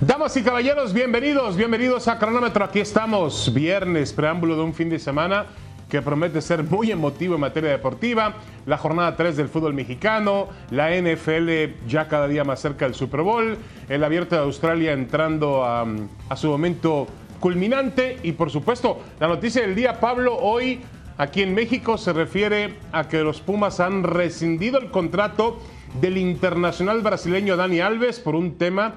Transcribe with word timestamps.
Damas 0.00 0.36
y 0.36 0.42
caballeros, 0.42 0.92
bienvenidos, 0.92 1.56
bienvenidos 1.56 2.08
a 2.08 2.18
Cronómetro. 2.18 2.64
Aquí 2.64 2.80
estamos, 2.80 3.54
viernes, 3.54 4.12
preámbulo 4.12 4.56
de 4.56 4.62
un 4.62 4.74
fin 4.74 4.90
de 4.90 4.98
semana 4.98 5.46
que 5.88 6.02
promete 6.02 6.42
ser 6.42 6.64
muy 6.64 6.90
emotivo 6.90 7.36
en 7.36 7.40
materia 7.40 7.70
deportiva. 7.70 8.34
La 8.66 8.76
jornada 8.76 9.14
3 9.14 9.36
del 9.36 9.48
fútbol 9.48 9.72
mexicano, 9.72 10.48
la 10.70 10.90
NFL 10.90 11.86
ya 11.86 12.08
cada 12.08 12.26
día 12.26 12.42
más 12.42 12.60
cerca 12.60 12.86
del 12.86 12.94
Super 12.94 13.22
Bowl, 13.22 13.56
el 13.88 14.04
abierto 14.04 14.34
de 14.34 14.42
Australia 14.42 14.92
entrando 14.92 15.64
a, 15.64 15.86
a 16.28 16.36
su 16.36 16.48
momento 16.48 17.06
culminante 17.38 18.18
y 18.24 18.32
por 18.32 18.50
supuesto 18.50 19.00
la 19.20 19.28
noticia 19.28 19.62
del 19.62 19.76
día, 19.76 20.00
Pablo, 20.00 20.36
hoy 20.36 20.80
aquí 21.18 21.42
en 21.42 21.54
México 21.54 21.98
se 21.98 22.12
refiere 22.12 22.74
a 22.90 23.08
que 23.08 23.22
los 23.22 23.40
Pumas 23.40 23.78
han 23.78 24.02
rescindido 24.02 24.80
el 24.80 24.90
contrato 24.90 25.60
del 26.00 26.18
internacional 26.18 27.00
brasileño 27.00 27.56
Dani 27.56 27.78
Alves 27.78 28.18
por 28.18 28.34
un 28.34 28.58
tema 28.58 28.94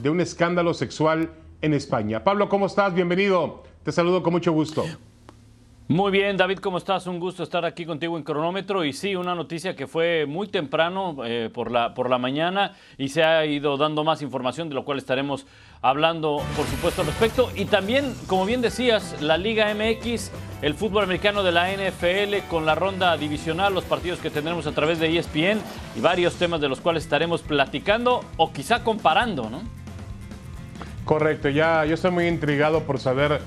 de 0.00 0.10
un 0.10 0.20
escándalo 0.20 0.74
sexual 0.74 1.30
en 1.62 1.74
España. 1.74 2.24
Pablo, 2.24 2.48
¿cómo 2.48 2.66
estás? 2.66 2.94
Bienvenido. 2.94 3.62
Te 3.82 3.92
saludo 3.92 4.22
con 4.22 4.32
mucho 4.32 4.52
gusto. 4.52 4.84
Muy 5.90 6.12
bien, 6.12 6.36
David, 6.36 6.58
¿cómo 6.58 6.76
estás? 6.76 7.06
Un 7.06 7.18
gusto 7.18 7.42
estar 7.42 7.64
aquí 7.64 7.86
contigo 7.86 8.18
en 8.18 8.22
cronómetro. 8.22 8.84
Y 8.84 8.92
sí, 8.92 9.16
una 9.16 9.34
noticia 9.34 9.74
que 9.74 9.86
fue 9.86 10.26
muy 10.26 10.46
temprano 10.46 11.16
eh, 11.24 11.48
por, 11.50 11.70
la, 11.70 11.94
por 11.94 12.10
la 12.10 12.18
mañana 12.18 12.76
y 12.98 13.08
se 13.08 13.24
ha 13.24 13.46
ido 13.46 13.78
dando 13.78 14.04
más 14.04 14.20
información, 14.20 14.68
de 14.68 14.74
lo 14.74 14.84
cual 14.84 14.98
estaremos 14.98 15.46
hablando, 15.80 16.42
por 16.54 16.66
supuesto, 16.66 17.00
al 17.00 17.06
respecto. 17.06 17.50
Y 17.56 17.64
también, 17.64 18.14
como 18.26 18.44
bien 18.44 18.60
decías, 18.60 19.22
la 19.22 19.38
Liga 19.38 19.74
MX, 19.74 20.30
el 20.60 20.74
fútbol 20.74 21.04
americano 21.04 21.42
de 21.42 21.52
la 21.52 21.72
NFL 21.72 22.46
con 22.50 22.66
la 22.66 22.74
ronda 22.74 23.16
divisional, 23.16 23.72
los 23.72 23.84
partidos 23.84 24.18
que 24.18 24.28
tendremos 24.28 24.66
a 24.66 24.72
través 24.72 24.98
de 24.98 25.16
ESPN 25.16 25.62
y 25.96 26.00
varios 26.02 26.34
temas 26.34 26.60
de 26.60 26.68
los 26.68 26.82
cuales 26.82 27.04
estaremos 27.04 27.40
platicando 27.40 28.20
o 28.36 28.52
quizá 28.52 28.84
comparando, 28.84 29.48
¿no? 29.48 29.62
Correcto, 31.08 31.48
ya 31.48 31.86
yo 31.86 31.94
estoy 31.94 32.10
muy 32.10 32.26
intrigado 32.26 32.82
por 32.82 33.00
saber 33.00 33.40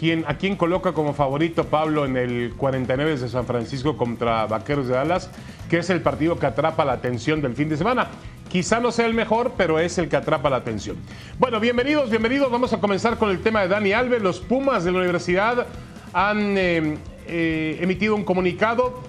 quién, 0.00 0.24
a 0.26 0.38
quién 0.38 0.56
coloca 0.56 0.92
como 0.92 1.12
favorito 1.12 1.64
Pablo 1.64 2.06
en 2.06 2.16
el 2.16 2.54
49 2.56 3.18
de 3.18 3.28
San 3.28 3.44
Francisco 3.44 3.98
contra 3.98 4.46
Vaqueros 4.46 4.88
de 4.88 4.94
Dallas, 4.94 5.30
que 5.68 5.80
es 5.80 5.90
el 5.90 6.00
partido 6.00 6.38
que 6.38 6.46
atrapa 6.46 6.86
la 6.86 6.94
atención 6.94 7.42
del 7.42 7.54
fin 7.54 7.68
de 7.68 7.76
semana. 7.76 8.08
Quizá 8.48 8.80
no 8.80 8.90
sea 8.90 9.04
el 9.04 9.12
mejor, 9.12 9.52
pero 9.54 9.78
es 9.78 9.98
el 9.98 10.08
que 10.08 10.16
atrapa 10.16 10.48
la 10.48 10.56
atención. 10.56 10.96
Bueno, 11.38 11.60
bienvenidos, 11.60 12.08
bienvenidos. 12.08 12.50
Vamos 12.50 12.72
a 12.72 12.80
comenzar 12.80 13.18
con 13.18 13.28
el 13.28 13.40
tema 13.40 13.60
de 13.60 13.68
Dani 13.68 13.92
Alves. 13.92 14.22
Los 14.22 14.40
Pumas 14.40 14.82
de 14.82 14.92
la 14.92 15.00
universidad 15.00 15.66
han 16.14 16.56
eh, 16.56 16.96
eh, 17.26 17.78
emitido 17.82 18.14
un 18.14 18.24
comunicado 18.24 19.02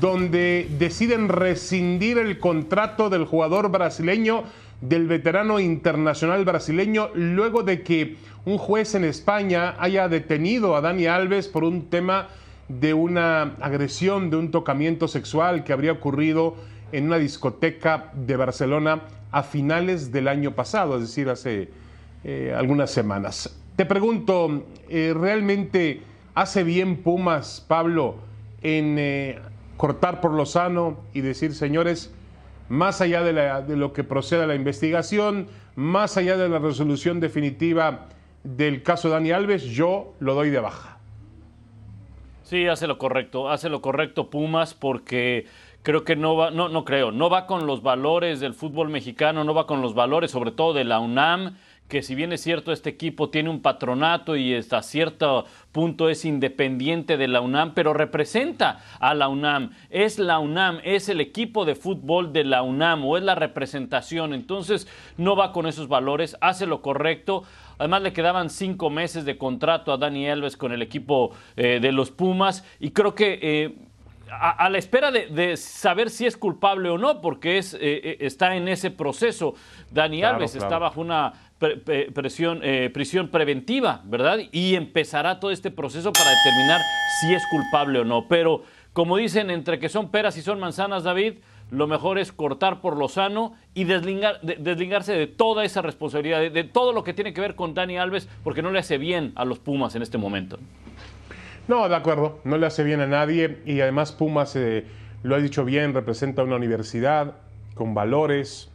donde 0.00 0.68
deciden 0.78 1.28
rescindir 1.28 2.16
el 2.16 2.38
contrato 2.38 3.10
del 3.10 3.26
jugador 3.26 3.70
brasileño 3.70 4.44
del 4.80 5.06
veterano 5.06 5.58
internacional 5.58 6.44
brasileño 6.44 7.10
luego 7.14 7.62
de 7.62 7.82
que 7.82 8.16
un 8.44 8.58
juez 8.58 8.94
en 8.94 9.04
España 9.04 9.74
haya 9.78 10.08
detenido 10.08 10.76
a 10.76 10.80
Dani 10.80 11.06
Alves 11.06 11.48
por 11.48 11.64
un 11.64 11.86
tema 11.90 12.28
de 12.68 12.94
una 12.94 13.54
agresión, 13.60 14.30
de 14.30 14.36
un 14.36 14.50
tocamiento 14.50 15.08
sexual 15.08 15.64
que 15.64 15.72
habría 15.72 15.92
ocurrido 15.92 16.56
en 16.92 17.06
una 17.06 17.18
discoteca 17.18 18.12
de 18.14 18.36
Barcelona 18.36 19.02
a 19.32 19.42
finales 19.42 20.12
del 20.12 20.28
año 20.28 20.54
pasado, 20.54 20.96
es 20.96 21.02
decir, 21.02 21.28
hace 21.28 21.68
eh, 22.24 22.54
algunas 22.56 22.90
semanas. 22.90 23.60
Te 23.76 23.84
pregunto, 23.84 24.64
eh, 24.88 25.14
¿realmente 25.16 26.02
hace 26.34 26.64
bien 26.64 26.96
Pumas, 26.98 27.64
Pablo, 27.66 28.16
en 28.62 28.96
eh, 28.98 29.38
cortar 29.76 30.20
por 30.20 30.32
lo 30.32 30.46
sano 30.46 30.98
y 31.12 31.20
decir, 31.20 31.54
señores, 31.54 32.12
más 32.68 33.00
allá 33.00 33.22
de, 33.22 33.76
lo 33.76 33.92
que 33.92 34.04
proceda 34.04 34.46
la 34.46 34.54
investigación, 34.54 35.48
más 35.74 36.16
allá 36.16 36.36
de 36.36 36.48
la 36.48 36.58
resolución 36.58 37.20
definitiva 37.20 38.06
del 38.44 38.82
caso 38.82 39.08
Dani 39.08 39.30
Alves, 39.30 39.64
yo 39.64 40.14
lo 40.20 40.34
doy 40.34 40.50
de 40.50 40.60
baja. 40.60 40.98
Sí, 42.42 42.66
hace 42.66 42.86
lo 42.86 42.98
correcto, 42.98 43.50
hace 43.50 43.68
lo 43.68 43.80
correcto 43.80 44.30
Pumas 44.30 44.72
porque 44.74 45.46
creo 45.82 46.04
que 46.04 46.14
no 46.14 46.36
va, 46.36 46.50
no, 46.50 46.68
no 46.68 46.84
creo, 46.84 47.10
no 47.10 47.28
va 47.28 47.46
con 47.46 47.66
los 47.66 47.82
valores 47.82 48.38
del 48.40 48.54
fútbol 48.54 48.88
mexicano, 48.88 49.42
no 49.42 49.52
va 49.54 49.66
con 49.66 49.82
los 49.82 49.94
valores 49.94 50.30
sobre 50.30 50.52
todo 50.52 50.72
de 50.72 50.84
la 50.84 51.00
UNAM 51.00 51.56
que 51.88 52.02
si 52.02 52.14
bien 52.14 52.32
es 52.32 52.40
cierto 52.40 52.72
este 52.72 52.90
equipo 52.90 53.30
tiene 53.30 53.50
un 53.50 53.62
patronato 53.62 54.36
y 54.36 54.54
hasta 54.54 54.82
cierto 54.82 55.44
punto 55.72 56.08
es 56.08 56.24
independiente 56.24 57.16
de 57.16 57.28
la 57.28 57.40
UNAM, 57.40 57.74
pero 57.74 57.92
representa 57.92 58.80
a 58.98 59.14
la 59.14 59.28
UNAM, 59.28 59.70
es 59.90 60.18
la 60.18 60.38
UNAM, 60.38 60.80
es 60.84 61.08
el 61.08 61.20
equipo 61.20 61.64
de 61.64 61.74
fútbol 61.74 62.32
de 62.32 62.44
la 62.44 62.62
UNAM 62.62 63.04
o 63.04 63.16
es 63.16 63.22
la 63.22 63.34
representación, 63.34 64.34
entonces 64.34 64.88
no 65.16 65.36
va 65.36 65.52
con 65.52 65.66
esos 65.66 65.88
valores, 65.88 66.36
hace 66.40 66.66
lo 66.66 66.82
correcto. 66.82 67.44
Además 67.78 68.02
le 68.02 68.14
quedaban 68.14 68.48
cinco 68.48 68.88
meses 68.88 69.26
de 69.26 69.36
contrato 69.36 69.92
a 69.92 69.98
Dani 69.98 70.28
Alves 70.30 70.56
con 70.56 70.72
el 70.72 70.80
equipo 70.80 71.32
eh, 71.56 71.78
de 71.80 71.92
los 71.92 72.10
Pumas 72.10 72.64
y 72.80 72.90
creo 72.90 73.14
que 73.14 73.38
eh, 73.42 73.74
a, 74.30 74.68
la 74.70 74.78
espera 74.78 75.10
de, 75.10 75.56
saber 75.56 76.10
si 76.10 76.26
es 76.26 76.36
culpable 76.36 76.88
o 76.88 76.98
no, 76.98 77.20
porque 77.20 77.58
es, 77.58 77.76
eh, 77.80 78.16
está 78.20 78.56
en 78.56 78.66
ese 78.68 78.90
proceso. 78.90 79.54
Dani 79.90 80.22
Alves 80.24 80.56
está 80.56 80.78
bajo 80.78 81.00
una 81.00 81.32
presión, 81.58 82.60
eh, 82.62 82.90
prisión 82.92 83.28
preventiva, 83.28 84.02
¿verdad? 84.04 84.38
Y 84.52 84.74
empezará 84.74 85.40
todo 85.40 85.50
este 85.50 85.70
proceso 85.70 86.12
para 86.12 86.30
determinar 86.30 86.80
si 87.20 87.34
es 87.34 87.42
culpable 87.50 88.00
o 88.00 88.04
no. 88.04 88.28
Pero, 88.28 88.62
como 88.92 89.16
dicen, 89.16 89.50
entre 89.50 89.78
que 89.78 89.88
son 89.88 90.10
peras 90.10 90.36
y 90.36 90.42
son 90.42 90.60
manzanas, 90.60 91.04
David, 91.04 91.34
lo 91.70 91.86
mejor 91.86 92.18
es 92.18 92.30
cortar 92.30 92.80
por 92.80 92.96
lo 92.96 93.08
sano 93.08 93.54
y 93.74 93.84
deslingarse 93.84 95.12
de 95.12 95.26
toda 95.26 95.64
esa 95.64 95.82
responsabilidad, 95.82 96.40
de, 96.50 96.64
todo 96.64 96.92
lo 96.92 97.02
que 97.02 97.12
tiene 97.12 97.32
que 97.32 97.40
ver 97.40 97.56
con 97.56 97.74
Dani 97.74 97.98
Alves, 97.98 98.28
porque 98.44 98.62
no 98.62 98.70
le 98.70 98.78
hace 98.78 98.98
bien 98.98 99.32
a 99.34 99.44
los 99.44 99.58
Pumas 99.58 99.94
en 99.96 100.02
este 100.02 100.18
momento. 100.18 100.58
No, 101.66 101.88
de 101.88 101.96
acuerdo, 101.96 102.40
no 102.44 102.58
le 102.58 102.66
hace 102.66 102.84
bien 102.84 103.00
a 103.00 103.06
nadie 103.06 103.58
y 103.66 103.80
además 103.80 104.12
Pumas, 104.12 104.54
eh, 104.54 104.84
lo 105.24 105.34
ha 105.34 105.38
dicho 105.38 105.64
bien, 105.64 105.94
representa 105.94 106.44
una 106.44 106.54
universidad 106.54 107.34
con 107.74 107.94
valores, 107.94 108.70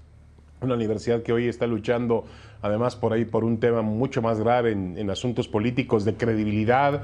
una 0.60 0.76
universidad 0.76 1.24
que 1.24 1.32
hoy 1.32 1.48
está 1.48 1.68
luchando 1.68 2.26
además 2.62 2.96
por 2.96 3.14
ahí 3.14 3.26
por 3.26 3.44
un 3.44 3.60
tema 3.60 3.82
mucho 3.82 4.22
más 4.22 4.40
grave 4.40 4.72
en, 4.72 5.10
asuntos 5.10 5.48
políticos 5.48 6.06
de 6.06 6.14
credibilidad 6.14 7.04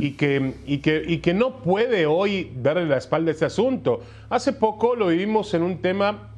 y, 0.00 0.12
que, 0.12 0.54
y, 0.66 0.78
que, 0.78 1.04
y 1.06 1.18
que 1.18 1.34
no 1.34 1.58
puede 1.58 2.06
hoy 2.06 2.52
darle 2.62 2.86
la 2.86 2.96
espalda 2.96 3.30
a 3.30 3.32
este 3.32 3.44
asunto. 3.44 4.00
Hace 4.30 4.52
poco 4.52 4.96
lo 4.96 5.08
vivimos 5.08 5.54
en 5.54 5.62
un 5.62 5.78
tema, 5.78 6.30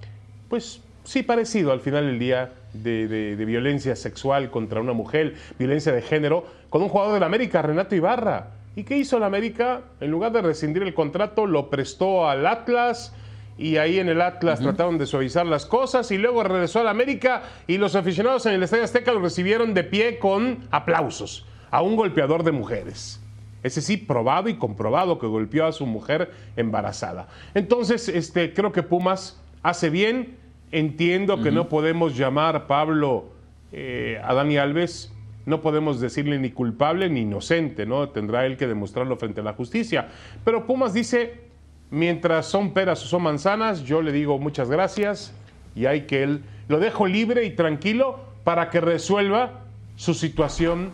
pues 0.48 0.80
sí 1.04 1.22
parecido 1.22 1.72
al 1.72 1.80
final 1.80 2.06
del 2.06 2.18
día, 2.18 2.52
de, 2.74 3.08
de, 3.08 3.44
violencia 3.44 3.96
sexual 3.96 4.50
contra 4.50 4.80
una 4.80 4.92
mujer, 4.92 5.34
violencia 5.58 5.92
de 5.92 6.02
género, 6.02 6.44
con 6.68 6.82
un 6.82 6.88
jugador 6.88 7.14
de 7.14 7.20
la 7.20 7.26
América, 7.26 7.62
Renato 7.62 7.94
Ibarra. 7.94 8.50
¿Y 8.74 8.84
qué 8.84 8.98
hizo 8.98 9.18
la 9.18 9.26
América? 9.26 9.80
En 10.00 10.10
lugar 10.10 10.32
de 10.32 10.42
rescindir 10.42 10.82
el 10.82 10.92
contrato, 10.92 11.46
lo 11.46 11.70
prestó 11.70 12.28
al 12.28 12.46
Atlas 12.46 13.14
y 13.58 13.78
ahí 13.78 13.98
en 13.98 14.08
el 14.08 14.20
Atlas 14.20 14.60
trataron 14.60 14.98
de 14.98 15.06
suavizar 15.06 15.46
las 15.46 15.64
cosas 15.64 16.10
y 16.10 16.18
luego 16.18 16.42
regresó 16.42 16.80
al 16.80 16.88
América 16.88 17.42
y 17.66 17.78
los 17.78 17.94
aficionados 17.94 18.44
en 18.46 18.54
el 18.54 18.62
Estadio 18.62 18.84
Azteca 18.84 19.12
lo 19.12 19.20
recibieron 19.20 19.72
de 19.72 19.84
pie 19.84 20.18
con 20.18 20.58
aplausos 20.70 21.46
a 21.70 21.82
un 21.82 21.96
golpeador 21.96 22.42
de 22.42 22.52
mujeres. 22.52 23.20
Ese 23.62 23.80
sí, 23.80 23.96
probado 23.96 24.48
y 24.48 24.54
comprobado 24.54 25.18
que 25.18 25.26
golpeó 25.26 25.66
a 25.66 25.72
su 25.72 25.86
mujer 25.86 26.30
embarazada. 26.56 27.28
Entonces, 27.54 28.08
este, 28.08 28.52
creo 28.52 28.70
que 28.70 28.82
Pumas 28.82 29.42
hace 29.62 29.90
bien. 29.90 30.36
Entiendo 30.72 31.42
que 31.42 31.50
no 31.50 31.68
podemos 31.68 32.16
llamar 32.16 32.66
Pablo 32.66 33.26
eh, 33.72 34.20
a 34.22 34.34
Dani 34.34 34.58
Alves, 34.58 35.12
no 35.46 35.60
podemos 35.60 36.00
decirle 36.00 36.38
ni 36.38 36.50
culpable 36.50 37.08
ni 37.08 37.20
inocente, 37.20 37.86
¿no? 37.86 38.08
Tendrá 38.08 38.46
él 38.46 38.56
que 38.56 38.66
demostrarlo 38.66 39.16
frente 39.16 39.40
a 39.40 39.44
la 39.44 39.52
justicia. 39.54 40.08
Pero 40.44 40.66
Pumas 40.66 40.92
dice, 40.92 41.45
Mientras 41.90 42.46
son 42.46 42.72
peras 42.72 43.02
o 43.04 43.06
son 43.06 43.22
manzanas, 43.22 43.84
yo 43.84 44.02
le 44.02 44.12
digo 44.12 44.38
muchas 44.38 44.68
gracias 44.68 45.32
y 45.74 45.86
hay 45.86 46.02
que 46.02 46.22
él 46.22 46.42
lo 46.68 46.80
dejo 46.80 47.06
libre 47.06 47.44
y 47.44 47.50
tranquilo 47.50 48.18
para 48.42 48.70
que 48.70 48.80
resuelva 48.80 49.60
su 49.96 50.14
situación 50.14 50.92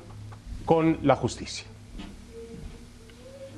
con 0.65 0.99
la 1.03 1.17
justicia. 1.17 1.67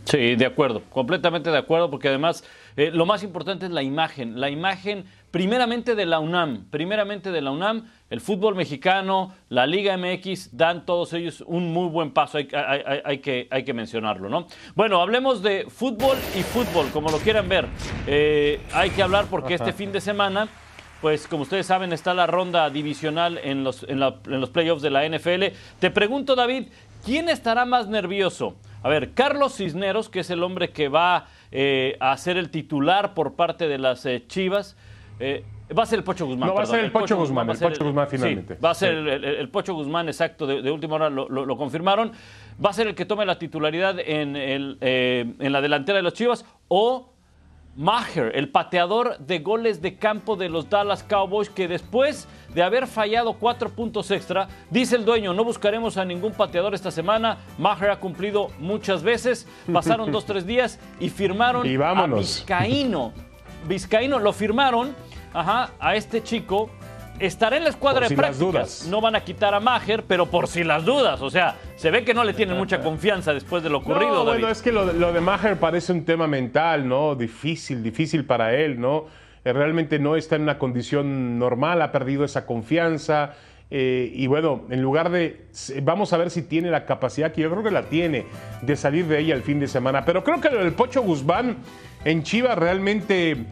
Sí, 0.04 0.36
de 0.36 0.46
acuerdo, 0.46 0.82
completamente 0.90 1.50
de 1.50 1.58
acuerdo, 1.58 1.90
porque 1.90 2.08
además 2.08 2.44
eh, 2.76 2.90
lo 2.92 3.06
más 3.06 3.22
importante 3.22 3.66
es 3.66 3.72
la 3.72 3.82
imagen, 3.82 4.38
la 4.40 4.50
imagen 4.50 5.04
primeramente 5.34 5.96
de 5.96 6.06
la 6.06 6.20
UNAM, 6.20 6.66
primeramente 6.70 7.32
de 7.32 7.42
la 7.42 7.50
UNAM, 7.50 7.90
el 8.08 8.20
fútbol 8.20 8.54
mexicano, 8.54 9.34
la 9.48 9.66
Liga 9.66 9.96
MX, 9.96 10.56
dan 10.56 10.86
todos 10.86 11.12
ellos 11.12 11.42
un 11.48 11.72
muy 11.72 11.88
buen 11.88 12.12
paso, 12.12 12.38
hay, 12.38 13.18
que, 13.18 13.48
hay 13.50 13.64
que, 13.64 13.74
mencionarlo, 13.74 14.28
¿no? 14.28 14.46
Bueno, 14.76 15.02
hablemos 15.02 15.42
de 15.42 15.66
fútbol 15.68 16.16
y 16.38 16.42
fútbol, 16.44 16.86
como 16.92 17.10
lo 17.10 17.18
quieran 17.18 17.48
ver. 17.48 17.66
Eh, 18.06 18.60
hay 18.72 18.90
que 18.90 19.02
hablar 19.02 19.26
porque 19.28 19.54
este 19.54 19.72
fin 19.72 19.90
de 19.90 20.00
semana, 20.00 20.46
pues 21.00 21.26
como 21.26 21.42
ustedes 21.42 21.66
saben, 21.66 21.92
está 21.92 22.14
la 22.14 22.28
ronda 22.28 22.70
divisional 22.70 23.40
en 23.42 23.64
los, 23.64 23.84
en, 23.88 23.98
los 23.98 24.50
playoffs 24.50 24.82
de 24.82 24.90
la 24.90 25.04
NFL. 25.04 25.46
Te 25.80 25.90
pregunto, 25.90 26.36
David, 26.36 26.68
¿quién 27.04 27.28
estará 27.28 27.64
más 27.64 27.88
nervioso? 27.88 28.54
A 28.84 28.88
ver, 28.88 29.14
Carlos 29.14 29.56
Cisneros, 29.56 30.08
que 30.10 30.20
es 30.20 30.30
el 30.30 30.44
hombre 30.44 30.70
que 30.70 30.88
va 30.88 31.26
eh, 31.50 31.96
a 31.98 32.16
ser 32.18 32.36
el 32.36 32.50
titular 32.50 33.14
por 33.14 33.34
parte 33.34 33.66
de 33.66 33.78
las 33.78 34.06
eh, 34.06 34.22
Chivas, 34.28 34.76
eh, 35.18 35.44
Va 35.76 35.84
a 35.84 35.86
ser 35.86 35.98
el 35.98 36.04
Pocho 36.04 36.26
Guzmán. 36.26 36.48
No, 36.48 36.54
va 36.54 36.62
a 36.62 36.66
ser 36.66 36.84
el, 36.84 36.92
Pocho, 36.92 37.16
Guzmán, 37.16 37.48
el 37.48 37.58
Pocho 37.58 37.84
Guzmán 37.84 38.06
finalmente. 38.08 38.58
va 38.62 38.70
a 38.70 38.74
ser 38.74 38.92
el, 38.94 39.48
Pocho 39.48 39.74
Guzmán, 39.74 40.08
exacto, 40.08 40.46
de, 40.46 40.70
última 40.70 40.96
hora 40.96 41.08
lo, 41.08 41.56
confirmaron. 41.56 42.12
Va 42.62 42.70
a 42.70 42.72
ser 42.72 42.86
el 42.86 42.94
que 42.94 43.06
tome 43.06 43.24
la 43.24 43.38
titularidad 43.38 43.98
en, 43.98 44.36
el, 44.36 44.76
eh, 44.82 45.34
en 45.38 45.52
la 45.52 45.60
delantera 45.62 45.96
de 45.96 46.02
los 46.02 46.12
Chivas 46.12 46.44
o 46.68 47.14
Maher, 47.76 48.32
el 48.34 48.50
pateador 48.50 49.18
de 49.18 49.40
goles 49.40 49.82
de 49.82 49.96
campo 49.96 50.36
de 50.36 50.48
los 50.48 50.68
Dallas 50.68 51.02
Cowboys, 51.02 51.48
que 51.48 51.66
después 51.66 52.28
de 52.54 52.62
haber 52.62 52.86
fallado 52.86 53.32
cuatro 53.32 53.70
puntos 53.70 54.10
extra, 54.10 54.48
dice 54.70 54.96
el 54.96 55.04
dueño, 55.04 55.34
no 55.34 55.44
buscaremos 55.44 55.96
a 55.96 56.04
ningún 56.04 56.32
pateador 56.32 56.74
esta 56.74 56.90
semana. 56.90 57.38
Maher 57.58 57.90
ha 57.90 58.00
cumplido 58.00 58.48
muchas 58.60 59.02
veces, 59.02 59.48
pasaron 59.72 60.12
dos, 60.12 60.24
tres 60.26 60.46
días 60.46 60.78
y 61.00 61.08
firmaron 61.08 61.66
a 61.82 62.06
Vizcaíno. 62.06 63.12
Vizcaíno 63.66 64.18
lo 64.18 64.32
firmaron 64.32 64.94
ajá, 65.34 65.70
a 65.78 65.96
este 65.96 66.22
chico 66.22 66.70
estará 67.18 67.56
en 67.56 67.64
la 67.64 67.70
escuadra 67.70 68.08
de 68.08 68.16
prácticas. 68.16 68.86
No 68.88 69.00
van 69.00 69.16
a 69.16 69.24
quitar 69.24 69.54
a 69.54 69.60
Maher, 69.60 70.04
pero 70.06 70.26
por 70.26 70.48
si 70.48 70.64
las 70.64 70.84
dudas. 70.84 71.20
O 71.20 71.30
sea, 71.30 71.56
se 71.76 71.90
ve 71.90 72.04
que 72.04 72.14
no 72.14 72.24
le 72.24 72.32
tienen 72.32 72.56
mucha 72.56 72.80
confianza 72.82 73.32
después 73.32 73.62
de 73.62 73.70
lo 73.70 73.78
ocurrido. 73.78 74.14
No, 74.14 74.24
bueno, 74.24 74.48
es 74.48 74.62
que 74.62 74.72
lo, 74.72 74.86
de 74.86 75.20
Maher 75.20 75.58
parece 75.58 75.92
un 75.92 76.04
tema 76.04 76.26
mental, 76.26 76.88
¿no? 76.88 77.14
Difícil, 77.14 77.82
difícil 77.82 78.24
para 78.24 78.54
él, 78.54 78.80
¿no? 78.80 79.06
Eh, 79.44 79.52
realmente 79.52 79.98
no 79.98 80.16
está 80.16 80.36
en 80.36 80.42
una 80.42 80.58
condición 80.58 81.38
normal, 81.38 81.82
ha 81.82 81.92
perdido 81.92 82.24
esa 82.24 82.46
confianza. 82.46 83.34
Eh, 83.70 84.12
y 84.14 84.26
bueno, 84.26 84.64
en 84.70 84.82
lugar 84.82 85.10
de, 85.10 85.46
vamos 85.82 86.12
a 86.12 86.16
ver 86.16 86.30
si 86.30 86.42
tiene 86.42 86.70
la 86.70 86.84
capacidad, 86.84 87.32
que 87.32 87.42
yo 87.42 87.50
creo 87.50 87.62
que 87.62 87.70
la 87.70 87.84
tiene, 87.84 88.26
de 88.62 88.76
salir 88.76 89.06
de 89.06 89.18
ella 89.18 89.34
el 89.34 89.42
fin 89.42 89.58
de 89.58 89.68
semana. 89.68 90.04
Pero 90.04 90.22
creo 90.22 90.40
que 90.40 90.48
el 90.48 90.72
Pocho 90.72 91.02
Guzmán 91.02 91.56
en 92.04 92.22
Chivas 92.22 92.56
realmente 92.56 93.46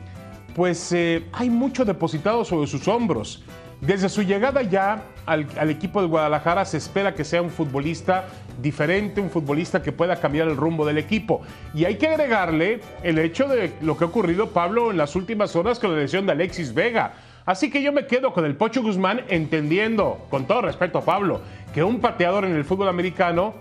pues 0.54 0.92
eh, 0.92 1.24
hay 1.32 1.50
mucho 1.50 1.84
depositado 1.84 2.44
sobre 2.44 2.66
sus 2.66 2.86
hombros. 2.88 3.42
Desde 3.80 4.08
su 4.08 4.22
llegada 4.22 4.62
ya 4.62 5.02
al, 5.26 5.68
equipo 5.68 6.00
de 6.00 6.06
Guadalajara 6.06 6.64
se 6.64 6.76
espera 6.76 7.16
que 7.16 7.24
sea 7.24 7.42
un 7.42 7.50
futbolista 7.50 8.26
diferente, 8.60 9.20
un 9.20 9.28
futbolista 9.28 9.82
que 9.82 9.90
pueda 9.90 10.16
cambiar 10.16 10.46
el 10.46 10.56
rumbo 10.56 10.86
del 10.86 10.98
equipo. 10.98 11.42
Y 11.74 11.84
hay 11.84 11.96
que 11.96 12.06
agregarle 12.06 12.80
el 13.02 13.18
hecho 13.18 13.48
de 13.48 13.72
lo 13.80 13.96
que 13.96 14.04
ha 14.04 14.06
ocurrido, 14.06 14.50
Pablo, 14.50 14.92
en 14.92 14.98
las 14.98 15.16
últimas 15.16 15.56
horas 15.56 15.80
con 15.80 15.92
la 15.92 15.98
lesión 15.98 16.26
de 16.26 16.32
Alexis 16.32 16.72
Vega. 16.72 17.14
Así 17.44 17.70
que 17.70 17.82
yo 17.82 17.92
me 17.92 18.06
quedo 18.06 18.32
con 18.32 18.44
el 18.44 18.54
Pocho 18.54 18.82
Guzmán 18.82 19.22
entendiendo, 19.28 20.26
con 20.30 20.46
todo 20.46 20.62
respeto 20.62 20.98
a 20.98 21.04
Pablo, 21.04 21.40
que 21.74 21.82
un 21.82 21.98
pateador 21.98 22.44
en 22.44 22.54
el 22.54 22.64
fútbol 22.64 22.88
americano, 22.88 23.54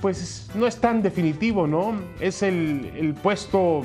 pues 0.00 0.50
no 0.56 0.66
es 0.66 0.80
tan 0.80 1.02
definitivo, 1.02 1.68
¿no? 1.68 1.94
Es 2.18 2.42
el, 2.42 2.90
el 2.96 3.14
puesto 3.14 3.84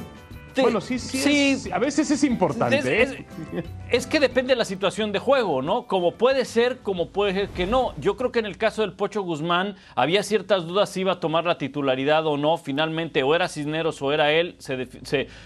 bueno, 0.62 0.82
sí, 0.82 1.00
sí, 1.00 1.72
a 1.72 1.80
veces 1.80 2.12
es 2.12 2.24
importante. 2.24 3.04
¿eh? 3.04 3.26
Es, 3.54 3.66
que 4.08 4.20
depende 4.20 4.54
de 4.54 4.58
la 4.58 4.66
situación 4.66 5.12
de 5.12 5.20
juego, 5.20 5.62
¿no? 5.62 5.88
Como 5.88 6.14
puede 6.14 6.46
ser, 6.46 6.80
como 6.80 7.10
puede 7.10 7.34
ser 7.34 7.50
que 7.50 7.66
no. 7.66 7.94
Yo 7.98 8.18
creo 8.18 8.32
que 8.32 8.40
en 8.40 8.46
el 8.46 8.58
caso 8.58 8.82
del 8.82 8.94
Pocho 8.94 9.22
Guzmán 9.22 9.76
había 9.96 10.24
ciertas 10.24 10.66
dudas 10.66 10.90
si 10.90 11.02
iba 11.02 11.14
a 11.14 11.20
tomar 11.20 11.46
la 11.46 11.58
titularidad 11.58 12.26
o 12.26 12.36
no. 12.36 12.58
Finalmente, 12.58 13.24
o 13.24 13.36
era 13.36 13.48
Cisneros 13.48 14.02
o 14.02 14.12
era 14.12 14.32
él. 14.32 14.56
Se, 14.58 14.88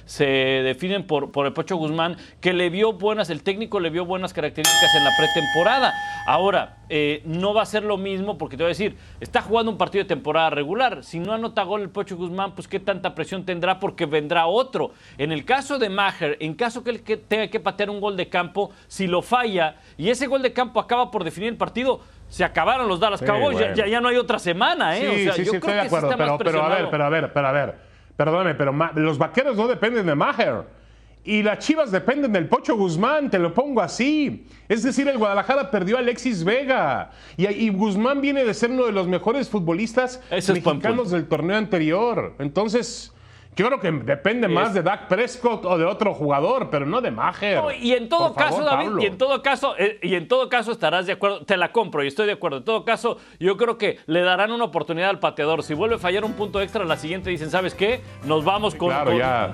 se, 0.06 0.25
definen 0.25 1.06
por, 1.06 1.31
por 1.31 1.45
el 1.45 1.53
Pocho 1.53 1.75
Guzmán, 1.75 2.18
que 2.41 2.53
le 2.53 2.69
vio 2.69 2.94
buenas, 2.94 3.30
el 3.30 3.44
técnico 3.44 3.80
le 3.80 3.89
vio 3.89 4.06
buenas 4.06 4.33
características 4.33 4.95
en 4.95 5.03
la 5.03 5.12
pretemporada. 5.18 5.94
Ahora, 6.25 6.77
eh, 6.89 7.21
no 7.25 7.53
va 7.53 7.62
a 7.62 7.65
ser 7.65 7.83
lo 7.83 7.97
mismo 7.97 8.39
porque 8.39 8.57
te 8.57 8.63
voy 8.63 8.69
a 8.69 8.75
decir, 8.75 8.97
está 9.19 9.44
jugando 9.44 9.71
un 9.71 9.77
partido 9.77 10.03
de 10.03 10.07
temporada 10.07 10.50
regular. 10.50 11.03
Si 11.03 11.19
no 11.19 11.33
anota 11.33 11.63
gol 11.63 11.81
el 11.81 11.89
Pocho 11.89 12.18
Guzmán, 12.18 12.56
pues 12.56 12.68
qué 12.68 12.80
tanta 12.80 13.13
presión 13.13 13.45
tendrá 13.45 13.80
porque 13.80 14.07
vendrá 14.07 14.47
otro. 14.47 14.92
En 15.18 15.31
el 15.31 15.45
caso 15.45 15.77
de 15.77 15.89
Maher, 15.89 16.38
en 16.39 16.56
caso 16.56 16.83
que 16.83 16.89
él 16.89 17.03
tenga 17.27 17.47
que 17.47 17.59
patear 17.59 17.89
un 17.89 18.01
gol 18.01 18.18
de 18.18 18.27
campo, 18.39 18.71
si 18.88 19.07
lo 19.07 19.21
falla 19.21 19.75
y 19.97 20.09
ese 20.09 20.27
gol 20.27 20.41
de 20.41 20.53
campo 20.53 20.80
acaba 20.80 21.12
por 21.12 21.24
definir 21.25 21.50
el 21.50 21.57
partido, 21.57 22.00
se 22.30 22.44
acabaron 22.44 22.88
los 22.88 23.00
Dallas 23.00 23.21
Cowboys, 23.21 23.57
ya, 23.75 24.00
no 24.00 24.07
hay 24.07 24.15
otra 24.15 24.39
semana, 24.39 24.97
¿eh? 24.97 25.31
Sí, 25.33 25.44
sí, 25.44 25.56
estoy 25.56 25.74
de 25.74 25.81
acuerdo, 25.81 26.09
pero, 26.15 26.38
pero, 26.38 26.63
a 26.63 26.69
ver, 26.69 26.88
pero 26.89 27.03
a 27.03 27.09
ver, 27.09 27.33
pero 27.33 27.47
a 27.47 27.51
ver, 27.51 27.75
perdóname, 28.15 28.56
pero 28.56 28.71
los 28.95 29.18
vaqueros 29.18 29.57
no 29.57 29.68
dependen 29.68 30.06
de 30.06 30.15
Maher. 30.15 30.80
Y 31.25 31.44
las 31.44 31.59
Chivas 31.59 31.91
dependen 31.91 32.31
del 32.31 32.47
Pocho 32.47 32.77
Guzmán, 32.77 33.30
te 33.30 33.39
lo 33.39 33.53
pongo 33.53 33.81
así. 33.81 34.47
Es 34.69 34.83
decir, 34.83 35.07
el 35.09 35.18
Guadalajara 35.18 35.69
perdió 35.69 35.97
a 35.97 36.00
Alexis 36.00 36.45
Vega. 36.45 37.12
Y, 37.35 37.69
Guzmán 37.69 38.21
viene 38.21 38.45
de 38.45 38.53
ser 38.53 38.71
uno 38.71 38.85
de 38.85 38.94
los 38.94 39.06
mejores 39.06 39.50
futbolistas 39.50 40.21
mexicanos 40.31 41.12
del 41.12 41.27
torneo 41.27 41.57
anterior. 41.57 42.35
Entonces, 42.39 43.13
yo 43.59 43.67
creo 43.67 43.79
que 43.81 43.91
depende 43.91 44.47
más 44.47 44.73
de 44.73 44.81
Dak 44.81 45.09
Prescott 45.09 45.65
o 45.65 45.77
de 45.77 45.83
otro 45.83 46.13
jugador, 46.13 46.69
pero 46.69 46.85
no 46.85 47.01
de 47.01 47.11
Maher. 47.11 47.61
y 47.81 47.91
en 47.91 48.07
todo 48.07 48.33
caso, 48.33 48.63
David, 48.63 48.91
y 49.01 49.06
en 49.06 49.17
todo 49.17 49.41
caso, 49.41 49.75
eh, 49.77 50.00
y 50.01 50.15
en 50.15 50.29
todo 50.29 50.47
caso 50.47 50.71
estarás 50.71 51.07
de 51.07 51.11
acuerdo, 51.11 51.44
te 51.44 51.57
la 51.57 51.73
compro 51.73 52.01
y 52.01 52.07
estoy 52.07 52.25
de 52.25 52.31
acuerdo. 52.31 52.59
En 52.59 52.63
todo 52.63 52.85
caso, 52.85 53.17
yo 53.38 53.57
creo 53.57 53.77
que 53.77 54.00
le 54.06 54.21
darán 54.21 54.53
una 54.53 54.63
oportunidad 54.63 55.09
al 55.09 55.19
pateador. 55.19 55.61
Si 55.63 55.73
vuelve 55.73 55.95
a 55.95 55.97
fallar 55.97 56.23
un 56.23 56.35
punto 56.35 56.61
extra, 56.61 56.85
la 56.85 56.95
siguiente 56.95 57.31
dicen, 57.31 57.51
¿sabes 57.51 57.75
qué? 57.75 58.00
Nos 58.23 58.45
vamos 58.45 58.75
con. 58.75 58.91
Claro, 58.91 59.17
ya. 59.17 59.53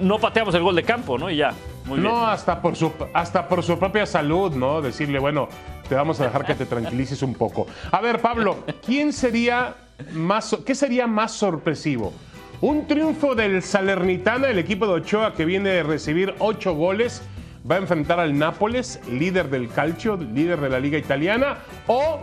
No 0.00 0.18
pateamos 0.18 0.52
el 0.56 0.62
gol 0.64 0.74
de 0.74 0.82
campo, 0.82 1.16
¿no? 1.16 1.30
Y 1.30 1.36
ya. 1.36 1.52
Muy 1.84 2.00
no, 2.00 2.26
hasta 2.26 2.60
por 2.60 2.74
su 2.74 2.90
hasta 3.12 3.46
por 3.46 3.62
su 3.62 3.78
propia 3.78 4.04
salud, 4.04 4.50
¿no? 4.52 4.82
Decirle, 4.82 5.20
bueno, 5.20 5.48
te 5.88 5.94
vamos 5.94 6.20
a 6.20 6.24
dejar 6.24 6.44
que 6.44 6.56
te 6.56 6.66
tranquilices 6.66 7.22
un 7.22 7.34
poco. 7.34 7.68
A 7.92 8.00
ver, 8.00 8.20
Pablo, 8.20 8.64
¿quién 8.84 9.12
sería 9.12 9.76
más, 10.12 10.56
qué 10.66 10.74
sería 10.74 11.06
más 11.06 11.30
sorpresivo? 11.30 12.12
Un 12.60 12.86
triunfo 12.86 13.34
del 13.34 13.62
Salernitana, 13.62 14.48
el 14.48 14.58
equipo 14.58 14.86
de 14.86 14.94
Ochoa 14.94 15.34
que 15.34 15.44
viene 15.44 15.70
de 15.70 15.82
recibir 15.82 16.34
ocho 16.38 16.74
goles, 16.74 17.22
va 17.68 17.76
a 17.76 17.78
enfrentar 17.78 18.20
al 18.20 18.38
Nápoles, 18.38 19.00
líder 19.10 19.50
del 19.50 19.68
calcio, 19.68 20.16
líder 20.16 20.60
de 20.60 20.70
la 20.70 20.78
liga 20.78 20.96
italiana, 20.96 21.58
o 21.86 22.20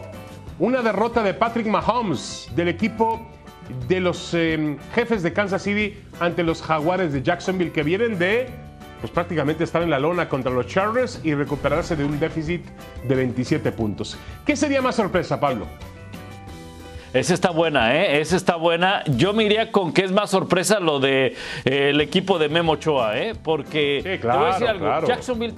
una 0.59 0.81
derrota 0.81 1.21
de 1.21 1.33
Patrick 1.33 1.67
Mahomes 1.67 2.49
del 2.55 2.69
equipo 2.69 3.27
de 3.87 3.99
los 3.99 4.33
em, 4.33 4.77
jefes 4.95 5.21
de 5.21 5.33
Kansas 5.33 5.63
City 5.63 5.97
ante 6.19 6.43
los 6.43 6.61
Jaguares 6.61 7.13
de 7.13 7.21
Jacksonville 7.21 7.71
que 7.71 7.83
vienen 7.83 8.17
de 8.17 8.47
pues 8.99 9.11
prácticamente 9.11 9.63
estar 9.63 9.81
en 9.81 9.89
la 9.89 9.99
lona 9.99 10.29
contra 10.29 10.51
los 10.51 10.67
Chargers 10.67 11.19
y 11.23 11.33
recuperarse 11.33 11.95
de 11.95 12.05
un 12.05 12.19
déficit 12.19 12.63
de 13.07 13.15
27 13.15 13.71
puntos. 13.71 14.15
¿Qué 14.45 14.55
sería 14.55 14.81
más 14.81 14.95
sorpresa, 14.95 15.39
Pablo? 15.39 15.65
Esa 17.13 17.33
está 17.33 17.51
buena, 17.51 17.95
¿eh? 17.95 18.21
Esa 18.21 18.37
está 18.37 18.55
buena. 18.55 19.03
Yo 19.05 19.33
me 19.33 19.43
iría 19.43 19.71
con 19.71 19.91
que 19.91 20.05
es 20.05 20.11
más 20.11 20.29
sorpresa 20.29 20.79
lo 20.79 20.99
de 20.99 21.35
eh, 21.65 21.89
el 21.89 21.99
equipo 21.99 22.39
de 22.39 22.47
Memo 22.47 22.73
Ochoa, 22.73 23.17
¿eh? 23.17 23.35
Porque 23.41 24.01
sí, 24.01 24.19
claro, 24.19 24.39
te 24.39 24.45
voy 24.45 24.49
a 24.49 24.53
decir 24.53 24.67
algo. 24.69 25.07
Jacksonville 25.07 25.53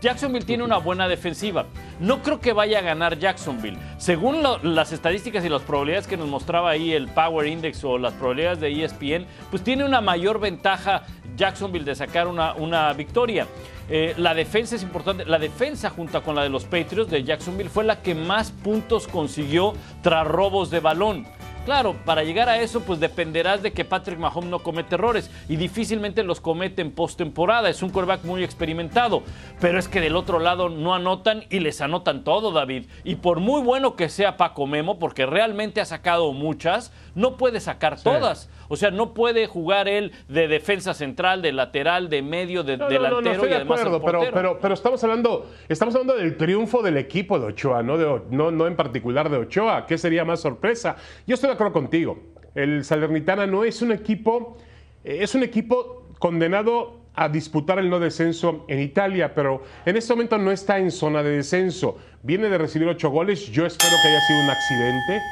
Jacksonville 0.00 0.44
tiene 0.44 0.62
una 0.62 0.76
buena 0.76 1.08
defensiva. 1.08 1.66
No 1.98 2.22
creo 2.22 2.40
que 2.40 2.52
vaya 2.52 2.78
a 2.78 2.82
ganar 2.82 3.18
Jacksonville. 3.18 3.78
Según 3.98 4.42
las 4.62 4.92
estadísticas 4.92 5.44
y 5.44 5.48
las 5.48 5.62
probabilidades 5.62 6.06
que 6.06 6.16
nos 6.16 6.28
mostraba 6.28 6.70
ahí 6.70 6.92
el 6.92 7.08
Power 7.08 7.46
Index 7.46 7.82
o 7.82 7.98
las 7.98 8.12
probabilidades 8.12 8.60
de 8.60 8.84
ESPN, 8.84 9.26
pues 9.50 9.64
tiene 9.64 9.84
una 9.84 10.00
mayor 10.00 10.38
ventaja 10.38 11.02
Jacksonville 11.36 11.84
de 11.84 11.94
sacar 11.94 12.26
una, 12.26 12.54
una 12.54 12.92
victoria. 12.92 13.46
Eh, 13.88 14.14
la 14.16 14.34
defensa 14.34 14.76
es 14.76 14.82
importante. 14.82 15.24
La 15.24 15.38
defensa, 15.38 15.90
junto 15.90 16.22
con 16.22 16.34
la 16.34 16.42
de 16.42 16.48
los 16.48 16.64
Patriots 16.64 17.10
de 17.10 17.22
Jacksonville, 17.22 17.70
fue 17.70 17.84
la 17.84 18.02
que 18.02 18.14
más 18.14 18.50
puntos 18.50 19.06
consiguió 19.06 19.74
tras 20.02 20.26
robos 20.26 20.70
de 20.70 20.80
balón. 20.80 21.26
Claro, 21.66 21.96
para 22.04 22.22
llegar 22.22 22.48
a 22.48 22.60
eso, 22.60 22.82
pues 22.82 23.00
dependerás 23.00 23.60
de 23.60 23.72
que 23.72 23.84
Patrick 23.84 24.20
Mahomes 24.20 24.48
no 24.48 24.60
comete 24.60 24.94
errores 24.94 25.32
y 25.48 25.56
difícilmente 25.56 26.22
los 26.22 26.40
comete 26.40 26.80
en 26.80 26.92
postemporada. 26.92 27.68
Es 27.68 27.82
un 27.82 27.90
quarterback 27.90 28.22
muy 28.22 28.44
experimentado, 28.44 29.24
pero 29.60 29.76
es 29.76 29.88
que 29.88 30.00
del 30.00 30.14
otro 30.14 30.38
lado 30.38 30.68
no 30.68 30.94
anotan 30.94 31.42
y 31.50 31.58
les 31.58 31.80
anotan 31.80 32.22
todo, 32.22 32.52
David. 32.52 32.84
Y 33.02 33.16
por 33.16 33.40
muy 33.40 33.60
bueno 33.62 33.96
que 33.96 34.08
sea 34.08 34.36
Paco 34.36 34.68
Memo, 34.68 35.00
porque 35.00 35.26
realmente 35.26 35.80
ha 35.80 35.84
sacado 35.86 36.32
muchas, 36.32 36.92
no 37.16 37.36
puede 37.36 37.58
sacar 37.58 38.00
todas. 38.00 38.48
O 38.68 38.76
sea, 38.76 38.92
no 38.92 39.12
puede 39.12 39.46
jugar 39.46 39.88
él 39.88 40.12
de 40.28 40.46
defensa 40.46 40.94
central, 40.94 41.42
de 41.42 41.52
lateral, 41.52 42.08
de 42.08 42.22
medio, 42.22 42.62
de 42.62 42.76
delantero 42.76 43.20
no, 43.20 43.32
estoy 43.32 43.48
de 43.48 43.56
acuerdo, 43.56 44.00
pero, 44.02 44.20
pero, 44.32 44.58
pero, 44.60 44.74
estamos 44.74 45.02
hablando, 45.02 45.50
estamos 45.68 45.94
hablando 45.94 46.16
del 46.16 46.36
triunfo 46.36 46.82
del 46.82 46.96
equipo 46.96 47.38
de 47.38 47.46
Ochoa, 47.46 47.82
no, 47.82 47.98
de, 47.98 48.22
no, 48.30 48.50
no 48.50 48.66
en 48.66 48.76
particular 48.76 49.30
de 49.30 49.38
Ochoa. 49.38 49.86
¿Qué 49.86 49.98
sería 49.98 50.24
más 50.24 50.40
sorpresa? 50.40 50.96
Yo 51.26 51.34
estoy 51.34 51.50
de 51.50 51.55
acuerdo 51.56 51.72
contigo. 51.72 52.18
El 52.54 52.84
Salernitana 52.84 53.46
no 53.46 53.64
es 53.64 53.82
un 53.82 53.92
equipo, 53.92 54.56
eh, 55.04 55.18
es 55.20 55.34
un 55.34 55.42
equipo 55.42 56.08
condenado 56.18 57.00
a 57.14 57.28
disputar 57.28 57.78
el 57.78 57.90
no 57.90 57.98
descenso 57.98 58.64
en 58.68 58.80
Italia, 58.80 59.34
pero 59.34 59.62
en 59.84 59.96
este 59.96 60.12
momento 60.12 60.38
no 60.38 60.52
está 60.52 60.78
en 60.78 60.90
zona 60.90 61.22
de 61.22 61.30
descenso. 61.30 61.98
Viene 62.22 62.48
de 62.48 62.58
recibir 62.58 62.88
ocho 62.88 63.10
goles. 63.10 63.46
Yo 63.46 63.66
espero 63.66 63.92
que 64.02 64.08
haya 64.08 64.20
sido 64.20 64.40
un 64.44 64.50
accidente 64.50 65.22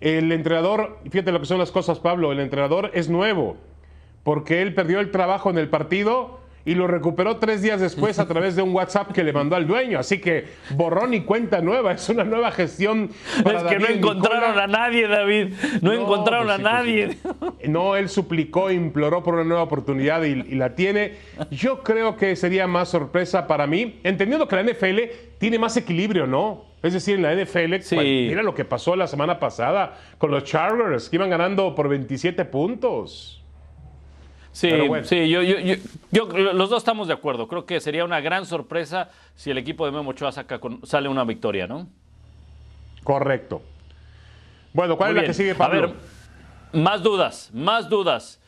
el 0.00 0.30
entrenador, 0.30 0.98
fíjate 1.10 1.32
lo 1.32 1.40
que 1.40 1.46
son 1.46 1.58
las 1.58 1.72
cosas, 1.72 1.98
Pablo, 1.98 2.30
el 2.30 2.38
entrenador 2.40 2.92
es 2.94 3.08
nuevo, 3.08 3.56
porque 4.22 4.62
él 4.62 4.74
perdió 4.74 5.00
el 5.00 5.10
trabajo 5.10 5.50
en 5.50 5.58
el 5.58 5.68
partido 5.68 6.37
y 6.68 6.74
lo 6.74 6.86
recuperó 6.86 7.38
tres 7.38 7.62
días 7.62 7.80
después 7.80 8.18
a 8.18 8.28
través 8.28 8.54
de 8.54 8.60
un 8.60 8.74
WhatsApp 8.74 9.12
que 9.12 9.24
le 9.24 9.32
mandó 9.32 9.56
al 9.56 9.66
dueño. 9.66 9.98
Así 9.98 10.20
que 10.20 10.48
borrón 10.76 11.14
y 11.14 11.22
cuenta 11.22 11.62
nueva, 11.62 11.92
es 11.92 12.06
una 12.10 12.24
nueva 12.24 12.52
gestión. 12.52 13.08
Para 13.42 13.60
es 13.60 13.64
que 13.64 13.78
no 13.78 13.86
encontraron 13.86 14.58
a 14.58 14.66
nadie, 14.66 15.08
David. 15.08 15.54
No, 15.80 15.94
encontraron 15.94 16.48
pues 16.48 16.58
a 16.58 16.62
nadie. 16.62 17.16
Pues 17.22 17.70
no, 17.70 17.96
él 17.96 18.10
suplicó, 18.10 18.70
imploró 18.70 19.22
por 19.22 19.34
una 19.34 19.44
nueva 19.44 19.62
oportunidad 19.62 20.22
y, 20.24 20.32
y, 20.32 20.56
la 20.56 20.74
tiene. 20.74 21.14
Yo 21.50 21.82
creo 21.82 22.18
que 22.18 22.36
sería 22.36 22.66
más 22.66 22.90
sorpresa 22.90 23.46
para 23.46 23.66
mí, 23.66 24.00
entendiendo 24.04 24.46
que 24.46 24.56
la 24.56 24.62
NFL 24.62 24.98
tiene 25.38 25.58
más 25.58 25.74
equilibrio, 25.78 26.26
¿no? 26.26 26.66
Es 26.82 26.92
decir, 26.92 27.14
en 27.14 27.22
la 27.22 27.34
NFL, 27.34 27.96
mira 27.96 28.42
lo 28.42 28.54
que 28.54 28.66
pasó 28.66 28.94
la 28.94 29.06
semana 29.06 29.40
pasada 29.40 29.96
con 30.18 30.30
los 30.30 30.44
Chargers, 30.44 31.08
que 31.08 31.16
iban 31.16 31.30
ganando 31.30 31.74
por 31.74 31.88
27 31.88 32.44
puntos. 32.44 33.42
Sí, 34.52 34.70
sí 35.04 35.28
yo, 35.28 35.42
los 36.10 36.70
dos 36.70 36.78
estamos 36.78 37.06
de 37.08 37.14
acuerdo. 37.14 37.48
Creo 37.48 37.64
que 37.66 37.80
sería 37.80 38.04
una 38.04 38.20
gran 38.20 38.46
sorpresa 38.46 39.10
si 39.36 39.50
el 39.50 39.58
equipo 39.58 39.86
de 39.86 39.92
Memo 39.92 40.10
Ochoa 40.10 40.32
saca 40.32 40.60
sale 40.84 41.08
una 41.08 41.24
victoria, 41.24 41.66
¿no? 41.66 41.86
Correcto. 43.04 43.62
Bueno, 44.72 44.96
¿cuál 44.96 45.10
es 45.10 45.16
la 45.16 45.24
que 45.24 45.34
sigue, 45.34 45.54
Pablo? 45.54 45.78
A 45.78 45.80
ver, 45.86 45.94
más 46.72 47.02
dudas, 47.02 47.50
más 47.52 47.88
dudas. 47.88 48.40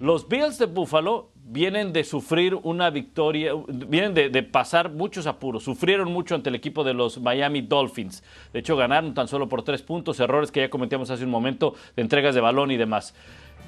Los 0.00 0.28
Bills 0.28 0.58
de 0.58 0.66
Buffalo 0.66 1.30
vienen 1.44 1.92
de 1.92 2.04
sufrir 2.04 2.54
una 2.54 2.90
victoria, 2.90 3.52
vienen 3.68 4.14
de, 4.14 4.42
pasar 4.42 4.90
muchos 4.90 5.26
apuros, 5.26 5.64
sufrieron 5.64 6.12
mucho 6.12 6.34
ante 6.34 6.48
el 6.50 6.54
equipo 6.54 6.84
de 6.84 6.94
los 6.94 7.20
Miami 7.20 7.62
Dolphins. 7.62 8.22
De 8.52 8.60
hecho, 8.60 8.76
ganaron 8.76 9.14
tan 9.14 9.28
solo 9.28 9.48
por 9.48 9.62
tres 9.62 9.82
puntos, 9.82 10.20
errores 10.20 10.50
que 10.50 10.60
ya 10.60 10.70
comentamos 10.70 11.10
hace 11.10 11.24
un 11.24 11.30
momento 11.30 11.74
de 11.96 12.02
entregas 12.02 12.34
de 12.34 12.40
balón 12.40 12.70
y 12.70 12.76
demás. 12.76 13.14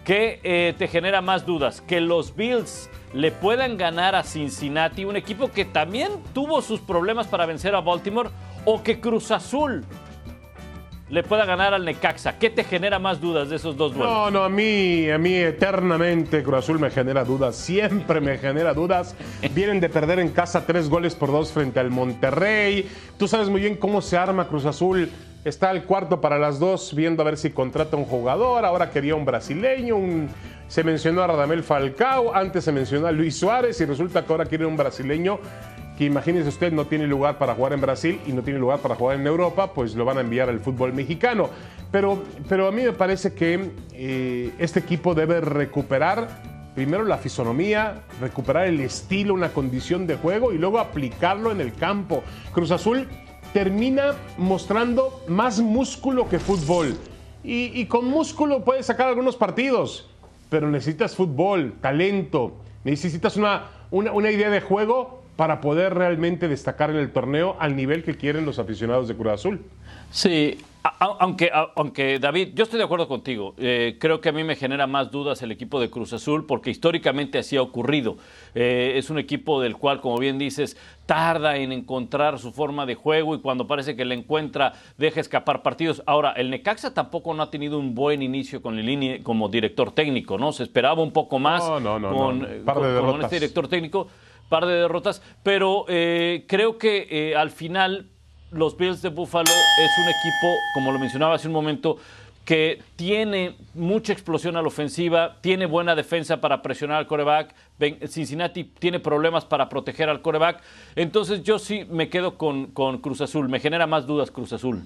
¿Qué 0.05 0.39
eh, 0.45 0.75
te 0.77 0.87
genera 0.87 1.23
más 1.23 1.47
dudas? 1.47 1.81
Que 1.81 2.01
los 2.01 2.37
Bills 2.37 2.91
le 3.15 3.33
puedan 3.33 3.79
ganar 3.79 4.15
a 4.15 4.23
Cincinnati, 4.23 5.07
un 5.07 5.17
equipo 5.17 5.51
que 5.51 5.65
también 5.65 6.11
tuvo 6.35 6.61
sus 6.61 6.81
problemas 6.81 7.27
para 7.27 7.47
vencer 7.47 7.75
a 7.75 7.81
Baltimore, 7.81 8.29
o 8.67 8.83
que 8.83 9.01
Cruz 9.01 9.31
Azul 9.31 9.85
le 11.09 11.23
pueda 11.23 11.47
ganar 11.47 11.73
al 11.73 11.87
Necaxa. 11.87 12.39
¿Qué 12.39 12.51
te 12.51 12.65
genera 12.65 12.99
más 12.99 13.21
dudas 13.21 13.49
de 13.49 13.57
esos 13.57 13.79
dos 13.79 13.95
duelos? 13.95 14.13
No, 14.13 14.31
no, 14.31 14.45
a 14.45 14.49
mí, 14.51 15.09
a 15.11 15.17
mí 15.17 15.37
eternamente 15.37 16.43
Cruz 16.43 16.59
Azul 16.59 16.79
me 16.79 16.91
genera 16.91 17.25
dudas, 17.25 17.57
siempre 17.57 18.21
me 18.21 18.37
genera 18.37 18.75
dudas. 18.75 19.17
Vienen 19.55 19.81
de 19.81 19.89
perder 19.89 20.19
en 20.19 20.31
casa 20.31 20.67
tres 20.67 20.91
goles 20.91 21.15
por 21.15 21.33
dos 21.33 21.51
frente 21.51 21.81
al 21.81 21.91
Monterrey. 21.91 22.91
Tú 23.17 23.27
sabes 23.27 23.49
muy 23.49 23.63
bien 23.63 23.77
cómo 23.77 24.03
se 24.03 24.19
arma 24.19 24.49
Cruz 24.49 24.67
Azul. 24.67 25.11
Está 25.45 25.71
el 25.71 25.85
cuarto 25.85 26.23
para 26.23 26.39
las 26.39 26.59
dos, 26.59 26.95
viendo 26.95 27.21
a 27.21 27.27
ver 27.27 27.37
si 27.37 27.51
contrata 27.51 27.99
un 27.99 28.07
jugador. 28.07 28.65
Ahora 28.65 28.91
quería 28.91 29.15
un 29.15 29.27
brasileño, 29.27 29.97
se 30.69 30.83
mencionó 30.83 31.23
a 31.23 31.27
Radamel 31.27 31.63
Falcao, 31.63 32.35
antes 32.35 32.65
se 32.65 32.73
mencionó 32.73 33.09
a 33.09 33.13
Luis 33.13 33.37
Suárez 33.37 33.79
y 33.79 33.85
resulta 33.85 34.25
que 34.25 34.33
ahora 34.33 34.47
quiere 34.47 34.65
un 34.65 34.79
brasileño 34.79 35.39
que 35.99 36.07
imagínese 36.07 36.49
usted 36.49 36.73
no 36.73 36.87
tiene 36.87 37.07
lugar 37.07 37.37
para 37.37 37.55
jugar 37.55 37.75
en 37.75 37.83
Brasil 37.83 38.21
y 38.27 38.33
no 38.33 38.43
tiene 38.43 38.59
lugar 38.59 38.81
para 38.81 38.95
jugar 38.95 39.21
en 39.21 39.27
Europa, 39.27 39.73
pues 39.75 39.95
lo 39.95 40.07
van 40.07 40.17
a 40.17 40.23
enviar 40.23 40.49
al 40.49 40.61
fútbol 40.61 40.95
mexicano. 40.95 41.51
Pero, 41.93 42.23
pero 42.49 42.67
a 42.67 42.73
mí 42.73 42.83
me 42.83 42.93
parece 42.93 43.35
que 43.35 43.71
eh, 43.93 44.51
este 44.59 44.81
equipo 44.81 45.15
debe 45.15 45.43
recuperar 45.43 46.27
primero 46.75 47.05
la 47.05 47.19
fisonomía, 47.19 48.03
recuperar 48.21 48.67
el 48.67 48.81
estilo, 48.81 49.35
una 49.35 49.51
condición 49.51 50.07
de 50.07 50.17
juego 50.17 50.53
y 50.53 50.59
luego 50.59 50.79
aplicarlo 50.81 51.53
en 51.53 51.61
el 51.61 51.75
campo. 51.75 52.25
Cruz 52.53 52.73
Azul 52.73 53.07
termina 53.55 54.17
mostrando 54.37 55.23
más 55.29 55.61
músculo 55.61 56.29
que 56.29 56.39
fútbol. 56.39 56.95
Y, 57.45 57.85
con 57.87 58.07
músculo 58.07 58.65
puedes 58.65 58.87
sacar 58.87 59.07
algunos 59.07 59.37
partidos, 59.37 60.11
pero 60.51 60.71
necesitas 60.71 61.15
fútbol, 61.15 61.75
talento, 61.81 62.57
necesitas 62.85 63.37
una, 63.37 63.67
una, 63.91 64.31
idea 64.31 64.49
de 64.51 64.63
juego 64.63 65.23
para 65.37 65.61
poder 65.61 65.95
realmente 65.95 66.49
destacar 66.49 66.91
en 66.91 66.97
el 66.97 67.13
torneo 67.13 67.57
al 67.61 67.77
nivel 67.77 68.03
que 68.03 68.17
quieren 68.17 68.47
los 68.47 68.59
aficionados 68.59 69.09
de 69.09 69.15
Cruz 69.15 69.33
Azul. 69.35 69.63
Sí, 70.11 70.59
aunque, 70.99 71.51
aunque 71.77 72.19
David, 72.19 72.51
yo 72.55 72.65
estoy 72.65 72.79
de 72.79 72.85
acuerdo 72.85 73.09
contigo. 73.09 73.55
Eh, 73.57 73.97
creo 73.99 74.21
que 74.21 74.29
a 74.29 74.33
mí 74.33 74.45
me 74.45 74.55
genera 74.55 74.87
más 74.87 75.11
dudas 75.11 75.41
el 75.43 75.51
equipo 75.51 75.81
de 75.81 75.89
Cruz 75.89 76.13
Azul 76.13 76.45
porque 76.47 76.71
históricamente 76.71 77.39
así 77.39 77.57
ha 77.57 77.63
ocurrido. 77.63 78.19
Eh, 78.55 78.93
es 78.97 79.09
un 79.09 79.19
equipo 79.19 79.63
del 79.63 79.77
cual, 79.77 80.03
como 80.03 80.19
bien 80.19 80.39
dices, 80.39 80.77
tarda 81.07 81.57
en 81.57 81.73
encontrar 81.73 82.39
su 82.39 82.53
forma 82.53 82.85
de 82.85 82.97
juego 82.97 83.35
y 83.35 83.41
cuando 83.41 83.67
parece 83.67 83.97
que 83.97 84.05
le 84.05 84.15
encuentra 84.15 84.75
deja 84.99 85.21
escapar 85.21 85.63
partidos. 85.63 86.03
Ahora, 86.05 86.33
el 86.33 86.51
Necaxa 86.51 86.93
tampoco 86.93 87.33
no 87.33 87.43
ha 87.43 87.51
tenido 87.51 87.79
un 87.79 87.95
buen 87.95 88.21
inicio 88.21 88.61
con 88.61 88.77
Lini 88.77 89.21
como 89.21 89.49
director 89.49 89.93
técnico, 89.93 90.37
¿no? 90.37 90.53
Se 90.53 90.65
esperaba 90.65 91.03
un 91.03 91.13
poco 91.13 91.39
más 91.39 91.63
con, 91.63 91.85
con 92.65 93.23
este 93.23 93.37
director 93.37 93.69
técnico 93.69 94.09
par 94.49 94.67
de 94.67 94.75
derrotas, 94.75 95.23
pero 95.43 95.87
eh, 95.89 96.45
creo 96.47 96.79
que 96.79 97.07
eh, 97.11 97.37
al 97.37 97.51
final 97.51 98.11
los 98.55 98.77
Bills 98.77 99.03
de 99.03 99.09
Buffalo 99.09 99.45
es 99.77 99.99
un 99.99 100.09
equipo, 100.09 100.49
como 100.73 100.93
lo 100.93 100.99
mencionaba 100.99 101.35
hace 101.35 101.49
un 101.49 101.55
momento, 101.55 101.99
que 102.45 102.83
tiene 102.97 103.57
mucha 103.75 104.13
explosión 104.13 104.57
a 104.57 104.63
la 104.63 104.69
ofensiva, 104.69 105.39
tiene 105.41 105.67
buena 105.67 105.95
defensa 105.95 106.41
para 106.41 106.61
presionar 106.61 106.99
al 106.99 107.07
coreback. 107.07 107.55
Cincinnati 108.07 108.65
tiene 108.65 109.01
problemas 109.01 109.45
para 109.45 109.69
proteger 109.69 110.11
al 110.11 110.21
coreback. 110.21 110.63
Entonces 110.95 111.43
yo 111.43 111.59
sí 111.59 111.87
me 111.91 112.11
quedo 112.11 112.37
con, 112.37 112.67
con 112.67 112.99
Cruz 112.99 113.23
Azul. 113.23 113.49
Me 113.49 113.61
genera 113.61 113.87
más 113.87 114.07
dudas 114.07 114.31
Cruz 114.31 114.53
Azul. 114.53 114.85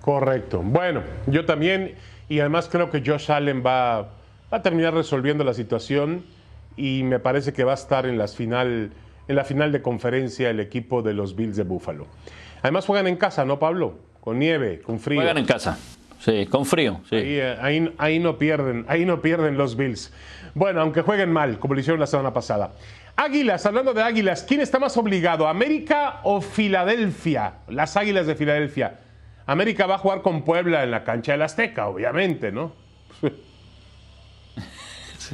Correcto. 0.00 0.60
Bueno, 0.62 1.02
yo 1.26 1.44
también, 1.44 1.94
y 2.28 2.40
además 2.40 2.68
creo 2.70 2.90
que 2.90 3.02
Josh 3.04 3.30
Allen 3.30 3.62
va, 3.64 4.02
va 4.52 4.58
a 4.58 4.62
terminar 4.62 4.94
resolviendo 4.94 5.44
la 5.44 5.54
situación 5.54 6.24
y 6.76 7.02
me 7.04 7.18
parece 7.18 7.52
que 7.52 7.62
va 7.62 7.72
a 7.72 7.74
estar 7.74 8.06
en, 8.06 8.18
las 8.18 8.34
final, 8.34 8.90
en 9.30 9.36
la 9.36 9.44
final 9.44 9.70
de 9.70 9.80
conferencia 9.80 10.50
el 10.50 10.58
equipo 10.58 11.02
de 11.02 11.14
los 11.14 11.36
Bills 11.36 11.56
de 11.56 11.62
Buffalo. 11.62 12.08
Además 12.62 12.84
juegan 12.84 13.06
en 13.06 13.16
casa, 13.16 13.44
¿no, 13.44 13.60
Pablo? 13.60 13.94
Con 14.20 14.40
nieve, 14.40 14.80
con 14.80 14.98
frío. 14.98 15.20
Juegan 15.20 15.38
en 15.38 15.46
casa, 15.46 15.78
sí, 16.18 16.46
con 16.46 16.66
frío. 16.66 17.00
Sí. 17.08 17.16
Ahí, 17.60 17.94
ahí, 17.96 18.18
no 18.18 18.38
pierden, 18.38 18.84
ahí 18.88 19.06
no 19.06 19.22
pierden 19.22 19.56
los 19.56 19.76
Bills. 19.76 20.12
Bueno, 20.54 20.80
aunque 20.80 21.02
jueguen 21.02 21.32
mal, 21.32 21.60
como 21.60 21.74
lo 21.74 21.80
hicieron 21.80 22.00
la 22.00 22.08
semana 22.08 22.32
pasada. 22.32 22.72
Águilas, 23.14 23.64
hablando 23.66 23.94
de 23.94 24.02
Águilas, 24.02 24.44
¿quién 24.46 24.62
está 24.62 24.80
más 24.80 24.96
obligado, 24.96 25.46
América 25.46 26.20
o 26.24 26.40
Filadelfia? 26.40 27.54
Las 27.68 27.96
Águilas 27.96 28.26
de 28.26 28.34
Filadelfia. 28.34 28.98
América 29.46 29.86
va 29.86 29.94
a 29.94 29.98
jugar 29.98 30.22
con 30.22 30.42
Puebla 30.42 30.82
en 30.82 30.90
la 30.90 31.04
cancha 31.04 31.32
del 31.32 31.42
Azteca, 31.42 31.86
obviamente, 31.86 32.50
¿no? 32.50 32.72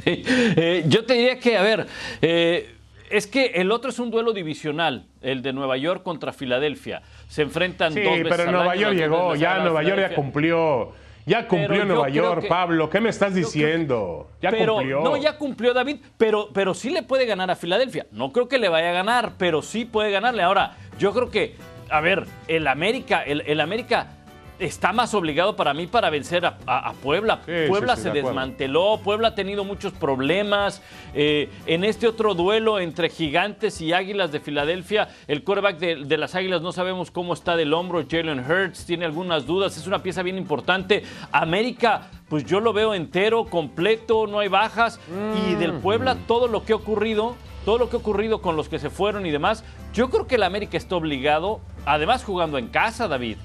Eh, 0.05 0.85
yo 0.87 1.05
te 1.05 1.15
diría 1.15 1.39
que, 1.39 1.57
a 1.57 1.63
ver, 1.63 1.87
eh, 2.21 2.76
es 3.09 3.27
que 3.27 3.47
el 3.55 3.71
otro 3.71 3.89
es 3.89 3.99
un 3.99 4.11
duelo 4.11 4.33
divisional, 4.33 5.05
el 5.21 5.41
de 5.41 5.53
Nueva 5.53 5.77
York 5.77 6.03
contra 6.03 6.33
Filadelfia. 6.33 7.01
Se 7.27 7.41
enfrentan 7.41 7.93
dos 7.93 8.03
veces 8.03 8.27
pero 8.29 8.51
Nueva 8.51 8.75
York 8.75 8.95
llegó, 8.95 9.35
ya 9.35 9.59
Nueva 9.59 9.83
York 9.83 9.99
ya 9.99 10.15
cumplió. 10.15 10.93
Ya 11.25 11.45
cumplió 11.45 11.83
Nueva 11.83 12.07
York, 12.07 12.45
Pablo. 12.47 12.89
¿Qué 12.89 13.01
me 13.01 13.09
estás 13.09 13.35
diciendo? 13.35 14.29
ya 14.41 14.49
cumplió. 14.49 15.01
No, 15.01 15.17
ya 15.17 15.37
cumplió 15.37 15.73
David, 15.73 15.97
pero, 16.17 16.51
pero 16.53 16.73
sí 16.73 16.89
le 16.89 17.03
puede 17.03 17.25
ganar 17.25 17.51
a 17.51 17.57
Filadelfia. 17.57 18.07
No 18.11 18.31
creo 18.31 18.47
que 18.47 18.57
le 18.57 18.69
vaya 18.69 18.91
a 18.91 18.93
ganar, 18.93 19.33
pero 19.37 19.61
sí 19.61 19.83
puede 19.83 20.09
ganarle. 20.09 20.41
Ahora, 20.41 20.77
yo 20.97 21.13
creo 21.13 21.29
que, 21.29 21.55
a 21.89 21.99
ver, 21.99 22.25
el 22.47 22.65
América, 22.65 23.23
el, 23.23 23.41
el 23.45 23.59
América 23.59 24.16
está 24.59 24.93
más 24.93 25.13
obligado 25.13 25.55
para 25.55 25.73
mí 25.73 25.87
para 25.87 26.09
vencer 26.09 26.45
a, 26.45 26.93
Puebla. 27.01 27.41
Puebla 27.67 27.95
se 27.95 28.11
desmanteló, 28.11 28.99
Puebla 29.03 29.29
ha 29.29 29.35
tenido 29.35 29.63
muchos 29.63 29.93
problemas. 29.93 30.81
Eh, 31.13 31.49
en 31.65 31.83
este 31.83 32.07
otro 32.07 32.33
duelo 32.33 32.79
entre 32.79 33.09
Gigantes 33.09 33.81
y 33.81 33.93
Águilas 33.93 34.31
de 34.31 34.39
Filadelfia, 34.39 35.09
el 35.27 35.43
quarterback 35.43 35.77
de, 35.77 36.17
las 36.17 36.35
Águilas 36.35 36.61
no 36.61 36.71
sabemos 36.71 37.11
cómo 37.11 37.33
está 37.33 37.55
del 37.55 37.73
hombro. 37.73 38.03
Jalen 38.09 38.39
Hurts 38.39 38.85
tiene 38.85 39.05
algunas 39.05 39.45
dudas, 39.45 39.77
es 39.77 39.87
una 39.87 40.01
pieza 40.01 40.23
bien 40.23 40.37
importante. 40.37 41.03
América, 41.31 42.09
pues 42.29 42.45
yo 42.45 42.59
lo 42.59 42.73
veo 42.73 42.93
entero, 42.93 43.45
completo, 43.45 44.27
no 44.27 44.39
hay 44.39 44.47
bajas. 44.47 44.99
Y 45.47 45.55
del 45.55 45.73
mm. 45.73 45.81
Puebla, 45.81 46.17
todo 46.27 46.47
lo 46.47 46.63
que 46.63 46.73
ha 46.73 46.77
ocurrido 46.77 47.35
todo 47.65 47.79
lo 47.79 47.89
que 47.89 47.97
ha 47.97 47.99
ocurrido 47.99 48.41
con 48.41 48.55
los 48.55 48.69
que 48.69 48.79
se 48.79 48.89
fueron 48.89 49.25
y 49.25 49.31
demás, 49.31 49.65
yo 49.93 50.09
creo 50.09 50.25
que 50.25 50.35
el 50.35 50.43
América 50.43 50.77
está 50.77 50.95
obligado, 50.95 51.59
además 51.85 52.23
jugando 52.23 52.57
en 52.57 52.69
casa, 52.69 53.09
David. 53.09 53.35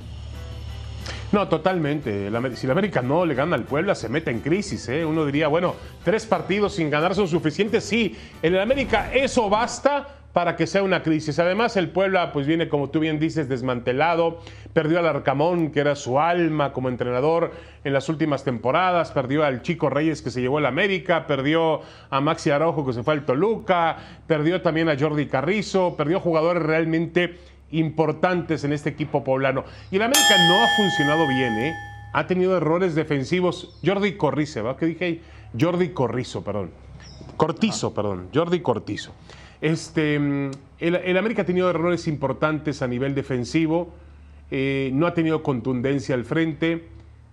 No, 1.33 1.49
totalmente. 1.49 2.31
si 2.57 2.67
la 2.67 2.73
América 2.73 3.01
no 3.01 3.25
le 3.25 3.35
gana 3.35 3.57
al 3.57 3.65
Puebla, 3.65 3.95
se 3.95 4.11
mete 4.11 4.31
en 4.31 4.41
crisis. 4.41 4.87
¿eh? 4.91 5.05
Uno 5.07 5.25
diría, 5.25 5.49
bueno, 5.49 5.75
tres 6.05 6.27
partidos 6.27 6.75
sin 6.75 6.91
ganar 6.91 7.15
son 7.15 7.27
suficientes. 7.27 7.85
Sí, 7.85 8.15
en 8.43 8.55
el 8.55 8.61
América 8.61 9.11
eso 9.15 9.49
basta 9.49 10.09
para 10.35 10.57
que 10.57 10.67
sea 10.67 10.83
una 10.83 11.03
crisis. 11.03 11.39
Además, 11.39 11.77
el 11.79 11.89
Puebla, 11.89 12.33
pues 12.33 12.47
viene, 12.47 12.69
como 12.69 12.91
tú 12.91 13.01
bien 13.01 13.19
dices, 13.19 13.49
desmantelado. 13.49 14.41
Perdió 14.75 14.99
al 14.99 15.07
Arcamón, 15.07 15.71
que 15.71 15.81
era 15.81 15.95
su 15.95 16.21
alma 16.21 16.75
como 16.75 16.91
entrenador 16.91 17.53
en 17.85 17.95
las 17.95 18.11
últimas 18.11 18.45
temporadas. 18.45 19.11
Perdió 19.13 19.43
al 19.45 19.63
Chico 19.63 19.89
Reyes, 19.89 20.21
que 20.21 20.31
se 20.31 20.43
llevó 20.43 20.59
al 20.59 20.67
América. 20.67 21.27
Perdió 21.27 21.81
a 22.11 22.21
Maxi 22.21 22.51
Araujo, 22.51 22.85
que 22.85 22.93
se 22.93 23.03
fue 23.03 23.15
al 23.15 23.25
Toluca. 23.25 23.97
Perdió 24.27 24.61
también 24.61 24.91
a 24.91 24.99
Jordi 24.99 25.27
Carrizo. 25.27 25.97
Perdió 25.97 26.21
jugadores 26.21 26.63
realmente 26.63 27.39
importantes 27.73 28.65
en 28.65 28.73
este 28.73 28.91
equipo 28.91 29.25
poblano. 29.25 29.65
Y 29.91 29.97
el 29.97 30.03
América 30.03 30.37
no 30.49 30.63
ha 30.63 30.69
funcionado 30.77 31.27
bien, 31.27 31.53
¿eh? 31.59 31.75
Ha 32.13 32.27
tenido 32.27 32.57
errores 32.57 32.95
defensivos. 32.95 33.79
Jordi 33.85 34.17
Corrice, 34.17 34.61
¿va? 34.63 34.77
¿Qué 34.77 34.87
dije 34.87 35.05
ahí? 35.05 35.23
Jordi 35.59 35.91
Corrizo, 35.91 36.43
perdón. 36.45 36.71
Cortizo, 37.37 37.93
perdón, 37.93 38.29
Jordi 38.33 38.61
Cortizo. 38.61 39.13
Este, 39.61 40.19
mm, 40.19 40.51
el, 40.81 41.17
América 41.17 41.43
ha 41.43 41.47
tenido 41.47 41.71
errores 41.71 42.07
importantes 42.09 42.83
a 42.83 42.89
nivel 42.89 43.15
defensivo, 43.15 43.95
eh, 44.51 44.91
no 44.93 45.07
ha 45.07 45.15
tenido 45.15 45.43
contundencia 45.43 46.15
al 46.15 46.25
frente 46.25 46.89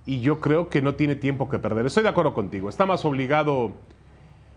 y 0.05 0.21
yo 0.21 0.39
creo 0.39 0.69
que 0.69 0.81
no 0.81 0.95
tiene 0.95 1.15
tiempo 1.15 1.49
que 1.49 1.59
perder. 1.59 1.85
Estoy 1.85 2.03
de 2.03 2.09
acuerdo 2.09 2.33
contigo, 2.33 2.69
está 2.69 2.85
más 2.85 3.03
obligado 3.03 3.73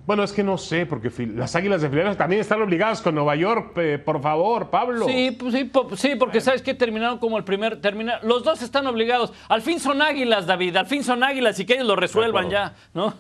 bueno, 0.05 0.25
es 0.25 0.33
que 0.33 0.43
no 0.43 0.59
sé, 0.59 0.85
porque 0.85 1.11
las 1.29 1.55
Águilas 1.55 1.81
de 1.81 1.89
Filadelfia 1.89 2.19
también 2.19 2.41
están 2.41 2.61
obligadas 2.61 3.01
con 3.01 3.15
Nueva 3.15 3.37
York, 3.37 3.79
por 4.05 4.21
favor, 4.21 4.69
Pablo. 4.69 5.07
Sí, 5.07 5.31
pues 5.39 5.55
sí, 5.55 5.71
sí, 5.97 6.17
porque 6.17 6.41
sabes 6.41 6.61
que 6.61 6.75
terminaron 6.75 7.19
como 7.19 7.39
el 7.39 7.45
primer 7.45 7.81
terminar. 7.81 8.19
Los 8.25 8.43
dos 8.43 8.63
están 8.63 8.87
obligados. 8.89 9.33
Al 9.49 9.63
fin 9.63 9.79
son 9.79 10.03
Águilas, 10.03 10.47
David. 10.47 10.77
Al 10.77 10.87
fin 10.87 11.05
son 11.05 11.23
Águilas 11.23 11.61
y 11.61 11.65
que 11.65 11.75
ellos 11.75 11.87
lo 11.87 11.95
resuelvan 11.95 12.51
ya, 12.51 12.75
¿no? 12.95 13.15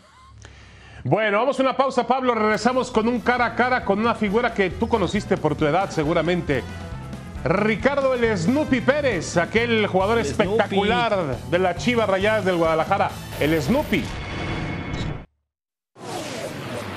Bueno, 1.04 1.38
vamos 1.38 1.58
a 1.58 1.62
una 1.62 1.76
pausa, 1.76 2.06
Pablo. 2.06 2.34
Regresamos 2.34 2.90
con 2.90 3.06
un 3.06 3.20
cara 3.20 3.46
a 3.46 3.54
cara 3.54 3.84
con 3.84 3.98
una 3.98 4.14
figura 4.14 4.52
que 4.52 4.70
tú 4.70 4.88
conociste 4.88 5.36
por 5.36 5.54
tu 5.54 5.66
edad, 5.66 5.90
seguramente. 5.90 6.62
Ricardo 7.44 8.14
el 8.14 8.38
Snoopy 8.38 8.80
Pérez, 8.80 9.36
aquel 9.36 9.86
jugador 9.88 10.18
espectacular 10.18 11.36
de 11.50 11.58
la 11.58 11.74
Chivas 11.74 12.08
Rayadas 12.08 12.44
del 12.44 12.56
Guadalajara. 12.56 13.10
El 13.40 13.60
Snoopy. 13.60 14.04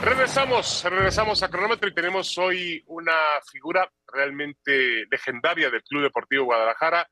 Regresamos, 0.06 0.84
regresamos 0.84 1.42
a 1.42 1.50
cronómetro 1.50 1.90
y 1.90 1.94
tenemos 1.96 2.38
hoy 2.38 2.84
una 2.86 3.16
figura 3.52 3.92
realmente 4.14 5.08
legendaria 5.10 5.72
del 5.72 5.82
Club 5.82 6.04
Deportivo 6.04 6.46
Guadalajara, 6.46 7.10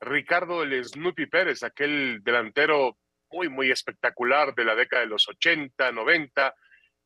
Ricardo 0.00 0.62
el 0.62 0.84
Snoopy 0.84 1.26
Pérez, 1.26 1.64
aquel 1.64 2.20
delantero 2.22 2.96
muy, 3.32 3.48
muy 3.48 3.72
espectacular 3.72 4.54
de 4.54 4.64
la 4.64 4.76
década 4.76 5.02
de 5.02 5.08
los 5.08 5.28
80, 5.28 5.90
90, 5.90 6.54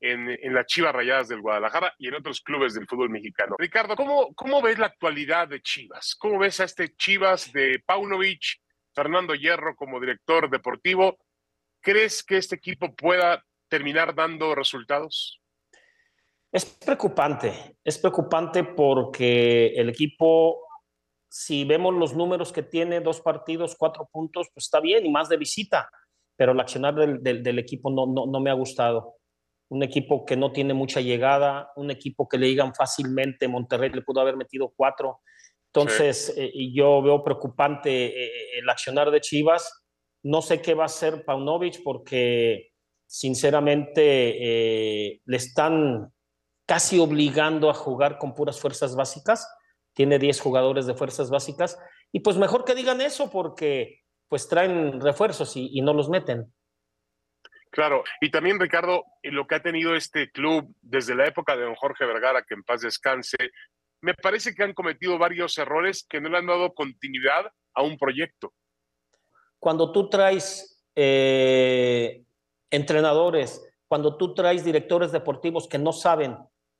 en, 0.01 0.29
en 0.29 0.53
las 0.53 0.67
Chivas 0.67 0.93
Rayadas 0.93 1.27
del 1.29 1.41
Guadalajara 1.41 1.91
y 1.97 2.07
en 2.07 2.13
otros 2.13 2.41
clubes 2.41 2.75
del 2.75 2.85
fútbol 2.85 3.09
mexicano. 3.09 3.55
Ricardo, 3.57 3.95
¿cómo, 3.95 4.31
¿cómo 4.35 4.61
ves 4.61 4.77
la 4.77 4.85
actualidad 4.85 5.47
de 5.47 5.59
Chivas? 5.59 6.15
¿Cómo 6.19 6.37
ves 6.37 6.59
a 6.59 6.65
este 6.65 6.95
Chivas 6.95 7.51
de 7.51 7.81
Paunovic, 7.83 8.61
Fernando 8.93 9.33
Hierro 9.33 9.75
como 9.75 9.99
director 9.99 10.51
deportivo? 10.51 11.17
¿Crees 11.81 12.23
que 12.23 12.37
este 12.37 12.57
equipo 12.57 12.95
pueda 12.95 13.43
terminar 13.69 14.15
dando 14.15 14.55
resultados? 14.55 15.41
Es 16.51 16.65
preocupante, 16.65 17.77
es 17.83 17.97
preocupante 17.97 18.63
porque 18.63 19.73
el 19.75 19.89
equipo, 19.89 20.65
si 21.29 21.65
vemos 21.65 21.93
los 21.93 22.15
números 22.15 22.53
que 22.53 22.63
tiene, 22.63 23.01
dos 23.01 23.19
partidos, 23.19 23.75
cuatro 23.77 24.07
puntos, 24.09 24.47
pues 24.53 24.65
está 24.65 24.79
bien 24.79 25.05
y 25.05 25.09
más 25.09 25.27
de 25.27 25.35
visita, 25.35 25.89
pero 26.37 26.53
el 26.53 26.59
accionar 26.61 26.95
del, 26.95 27.59
equipo 27.59 27.89
no, 27.89 28.05
no, 28.05 28.39
me 28.39 28.49
ha 28.49 28.53
gustado. 28.53 29.15
Un 29.69 29.83
equipo 29.83 30.25
que 30.25 30.37
no 30.37 30.53
tiene 30.53 30.73
mucha 30.73 31.01
llegada, 31.01 31.71
un 31.75 31.91
equipo 31.91 32.29
que 32.29 32.37
le 32.37 32.47
digan 32.47 32.73
fácilmente, 32.73 33.49
Monterrey 33.49 33.89
le 33.89 34.01
pudo 34.01 34.21
haber 34.21 34.37
metido 34.37 34.71
cuatro. 34.77 35.21
Entonces, 35.73 36.33
eh, 36.37 36.53
yo 36.73 37.01
veo 37.01 37.21
preocupante 37.21 37.89
eh, 38.05 38.27
eh, 38.27 38.59
el 38.59 38.69
accionar 38.69 39.11
de 39.11 39.19
Chivas. 39.19 39.85
No 40.23 40.41
sé 40.41 40.61
qué 40.61 40.73
va 40.73 40.83
a 40.83 40.85
hacer 40.85 41.25
Paunovic 41.25 41.83
porque 41.83 42.69
sinceramente 43.07 44.01
eh, 44.01 45.21
le 45.25 45.37
están 45.37 46.11
casi 46.65 46.99
obligando 46.99 47.69
a 47.69 47.73
jugar 47.73 48.17
con 48.17 48.33
puras 48.33 48.59
fuerzas 48.59 48.95
básicas. 48.95 49.47
Tiene 49.93 50.19
10 50.19 50.39
jugadores 50.41 50.85
de 50.85 50.95
fuerzas 50.95 51.29
básicas. 51.29 51.79
Y 52.11 52.21
pues 52.21 52.37
mejor 52.37 52.65
que 52.65 52.75
digan 52.75 53.01
eso 53.01 53.29
porque 53.29 54.01
pues 54.27 54.47
traen 54.47 54.99
refuerzos 54.99 55.55
y, 55.55 55.81
no 55.81 55.93
los 55.93 56.09
meten. 56.09 56.51
Claro, 57.71 58.03
y 58.21 58.31
también 58.31 58.59
Ricardo, 58.59 59.03
lo 59.23 59.47
que 59.47 59.55
ha 59.55 59.61
tenido 59.61 59.95
este 59.95 60.31
club 60.31 60.73
desde 60.81 61.13
la 61.13 61.27
época 61.27 61.55
de 61.55 61.63
don 61.63 61.75
Jorge 61.75 62.05
Vergara, 62.05 62.43
que 62.43 62.53
en 62.53 62.63
paz 62.63 62.81
descanse, 62.81 63.37
me 64.01 64.13
parece 64.13 64.55
que 64.55 64.63
han 64.63 64.73
cometido 64.73 65.17
varios 65.17 65.57
errores 65.57 66.05
que 66.09 66.21
no 66.21 66.29
le 66.29 66.37
han 66.37 66.47
dado 66.47 66.73
continuidad 66.73 67.51
a 67.73 67.81
un 67.83 67.97
proyecto. 67.97 68.53
Cuando 69.59 69.91
tú 69.91 70.09
traes 70.09 70.83
eh, 70.95 72.24
entrenadores, 72.69 73.61
cuando 73.87 74.17
tú 74.17 74.33
traes 74.33 74.63
directores 74.63 75.11
deportivos 75.11 75.67
que 75.67 75.77
no 75.77 75.93
saben 75.93 76.37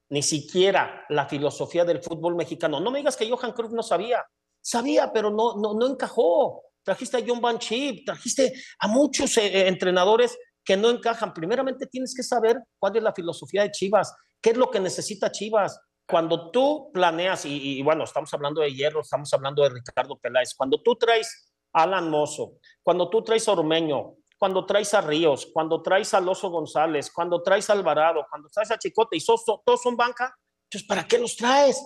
ni 0.10 0.22
siquiera 0.22 1.06
la 1.10 1.28
filosofía 1.28 1.86
del 1.86 2.02
fútbol 2.02 2.36
mexicano, 2.36 2.80
no 2.80 2.92
me 2.92 3.00
digas 3.00 3.18
que 3.18 3.30
Johan 3.30 3.54
Cruyff 3.54 3.72
no 3.72 3.84
sabía, 3.84 4.24
sabía, 4.62 5.12
pero 5.14 5.30
no, 5.30 5.56
no, 5.58 5.74
no 5.74 5.88
encajó. 5.88 6.64
Trajiste 6.84 7.18
a 7.18 7.24
John 7.26 7.42
Van 7.42 7.58
Chip, 7.58 8.06
trajiste 8.06 8.54
a 8.80 8.88
muchos 8.88 9.38
eh, 9.38 9.48
eh, 9.48 9.68
entrenadores 9.68 10.38
que 10.64 10.78
no 10.78 10.90
encajan. 10.90 11.34
Primeramente 11.34 11.88
tienes 11.88 12.14
que 12.16 12.24
saber 12.24 12.58
cuál 12.78 12.96
es 12.96 13.04
la 13.04 13.14
filosofía 13.14 13.64
de 13.64 13.72
Chivas, 13.72 14.16
qué 14.42 14.52
es 14.52 14.58
lo 14.58 14.70
que 14.70 14.80
necesita 14.80 15.32
Chivas. 15.32 15.80
Cuando 16.08 16.52
tú 16.52 16.92
planeas, 16.94 17.46
y, 17.46 17.80
y 17.80 17.82
bueno, 17.82 18.04
estamos 18.04 18.32
hablando 18.34 18.62
de 18.62 18.72
Hierro, 18.72 19.02
estamos 19.02 19.34
hablando 19.34 19.64
de 19.64 19.70
Ricardo 19.70 20.18
Peláez, 20.18 20.54
cuando 20.56 20.80
tú 20.82 20.96
traes 20.96 21.52
Alan 21.74 22.10
Mozo, 22.10 22.60
cuando 22.84 23.10
tú 23.10 23.24
traes 23.24 23.48
a 23.48 23.54
Ormeño, 23.54 24.16
cuando 24.46 24.64
traes 24.64 24.94
a 24.94 25.02
Ríos, 25.02 25.48
cuando 25.52 25.82
traes 25.82 26.14
a 26.14 26.20
Loso 26.20 26.52
González, 26.52 27.10
cuando 27.10 27.42
traes 27.42 27.68
a 27.68 27.74
Alvarado, 27.74 28.28
cuando 28.30 28.48
traes 28.48 28.70
a 28.70 28.78
Chicote 28.78 29.18
y 29.18 29.20
Soso, 29.20 29.64
todos 29.66 29.82
son 29.82 29.98
banca, 29.98 30.38
entonces 30.66 30.88
¿para 30.88 31.08
qué 31.08 31.18
los 31.18 31.36
traes? 31.36 31.84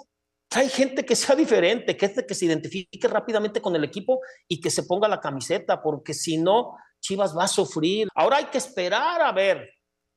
Trae 0.50 0.68
gente 0.68 1.06
que 1.06 1.16
sea 1.16 1.38
diferente, 1.38 1.96
que, 1.96 2.14
que 2.14 2.36
se 2.36 2.46
identifique 2.48 3.08
rápidamente 3.08 3.62
con 3.62 3.78
el 3.78 3.86
equipo 3.86 4.20
y 4.46 4.60
que 4.60 4.70
se 4.70 4.84
ponga 4.84 5.08
la 5.08 5.22
camiseta, 5.22 5.82
porque 5.82 6.14
si 6.14 6.38
no, 6.38 6.76
Chivas 7.00 7.38
va 7.38 7.46
a 7.46 7.48
sufrir. 7.48 8.10
Ahora 8.14 8.36
hay 8.36 8.46
que 8.48 8.58
esperar 8.58 9.22
a 9.22 9.32
ver 9.32 9.70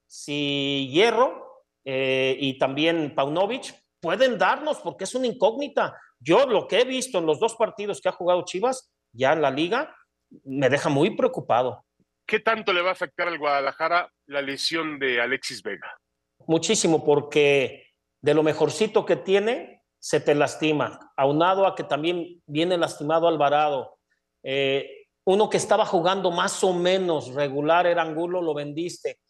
si 0.08 0.90
Hierro 0.90 1.62
eh, 1.84 2.36
y 2.40 2.58
también 2.58 3.14
Paunovic 3.14 3.72
pueden 4.00 4.36
darnos, 4.36 4.80
porque 4.80 5.04
es 5.04 5.14
una 5.14 5.28
incógnita. 5.28 5.96
Yo 6.18 6.44
lo 6.46 6.66
que 6.66 6.80
he 6.80 6.84
visto 6.84 7.20
en 7.20 7.26
los 7.26 7.38
dos 7.38 7.54
partidos 7.54 8.00
que 8.00 8.08
ha 8.08 8.12
jugado 8.12 8.44
Chivas, 8.44 8.90
ya 9.12 9.32
en 9.32 9.42
la 9.42 9.50
liga, 9.52 9.94
me 10.42 10.68
deja 10.68 10.88
muy 10.88 11.14
preocupado. 11.14 11.84
¿Qué 12.26 12.40
tanto 12.40 12.72
le 12.72 12.82
va 12.82 12.90
a 12.90 12.92
afectar 12.92 13.28
al 13.28 13.38
Guadalajara 13.38 14.12
la 14.26 14.42
lesión 14.42 14.98
de 14.98 15.20
Alexis 15.20 15.62
Vega? 15.62 15.98
Muchísimo, 16.46 17.04
porque 17.04 17.86
de 18.20 18.34
lo 18.34 18.42
mejorcito 18.42 19.04
que 19.04 19.16
tiene, 19.16 19.82
se 19.98 20.20
te 20.20 20.34
lastima. 20.34 21.12
Aunado 21.16 21.66
a 21.66 21.74
que 21.74 21.84
también 21.84 22.42
viene 22.46 22.76
lastimado 22.76 23.28
Alvarado. 23.28 23.98
Eh, 24.42 25.06
uno 25.24 25.48
que 25.48 25.56
estaba 25.56 25.86
jugando 25.86 26.30
más 26.30 26.64
o 26.64 26.72
menos 26.72 27.34
regular 27.34 27.86
era 27.86 28.02
Angulo, 28.02 28.42
lo 28.42 28.54
vendiste. 28.54 29.20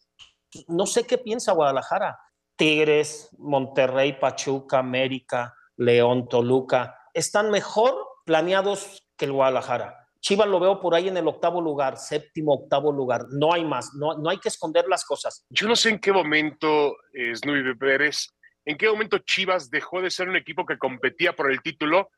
No 0.67 0.85
sé 0.85 1.05
qué 1.05 1.17
piensa 1.17 1.53
Guadalajara. 1.53 2.17
Tigres, 2.55 3.29
Monterrey, 3.37 4.13
Pachuca, 4.19 4.79
América, 4.79 5.55
León, 5.75 6.27
Toluca, 6.27 6.99
están 7.13 7.51
mejor 7.51 7.95
planeados 8.25 9.07
que 9.17 9.25
el 9.25 9.31
Guadalajara. 9.31 10.02
Chivas 10.23 10.47
lo 10.47 10.57
veo 10.57 10.79
por 10.79 10.95
ahí 10.95 11.09
en 11.09 11.17
el 11.17 11.27
octavo 11.27 11.59
lugar, 11.59 11.97
séptimo, 11.97 12.53
octavo 12.53 12.93
lugar. 12.93 13.25
No 13.31 13.53
hay 13.53 13.65
más, 13.65 13.93
no, 13.93 14.17
no 14.17 14.29
hay 14.29 14.37
que 14.37 14.47
esconder 14.47 14.85
las 14.87 15.03
cosas. 15.03 15.45
Yo 15.49 15.67
no 15.67 15.75
sé 15.75 15.89
en 15.89 15.99
qué 15.99 16.13
momento, 16.13 16.95
eh, 17.11 17.35
Snoopy 17.35 17.77
Pérez, 17.77 18.29
en 18.63 18.77
qué 18.77 18.87
momento 18.87 19.17
Chivas 19.17 19.69
dejó 19.69 20.01
de 20.01 20.09
ser 20.09 20.29
un 20.29 20.37
equipo 20.37 20.65
que 20.65 20.77
competía 20.77 21.35
por 21.35 21.51
el 21.51 21.61
título 21.61 22.09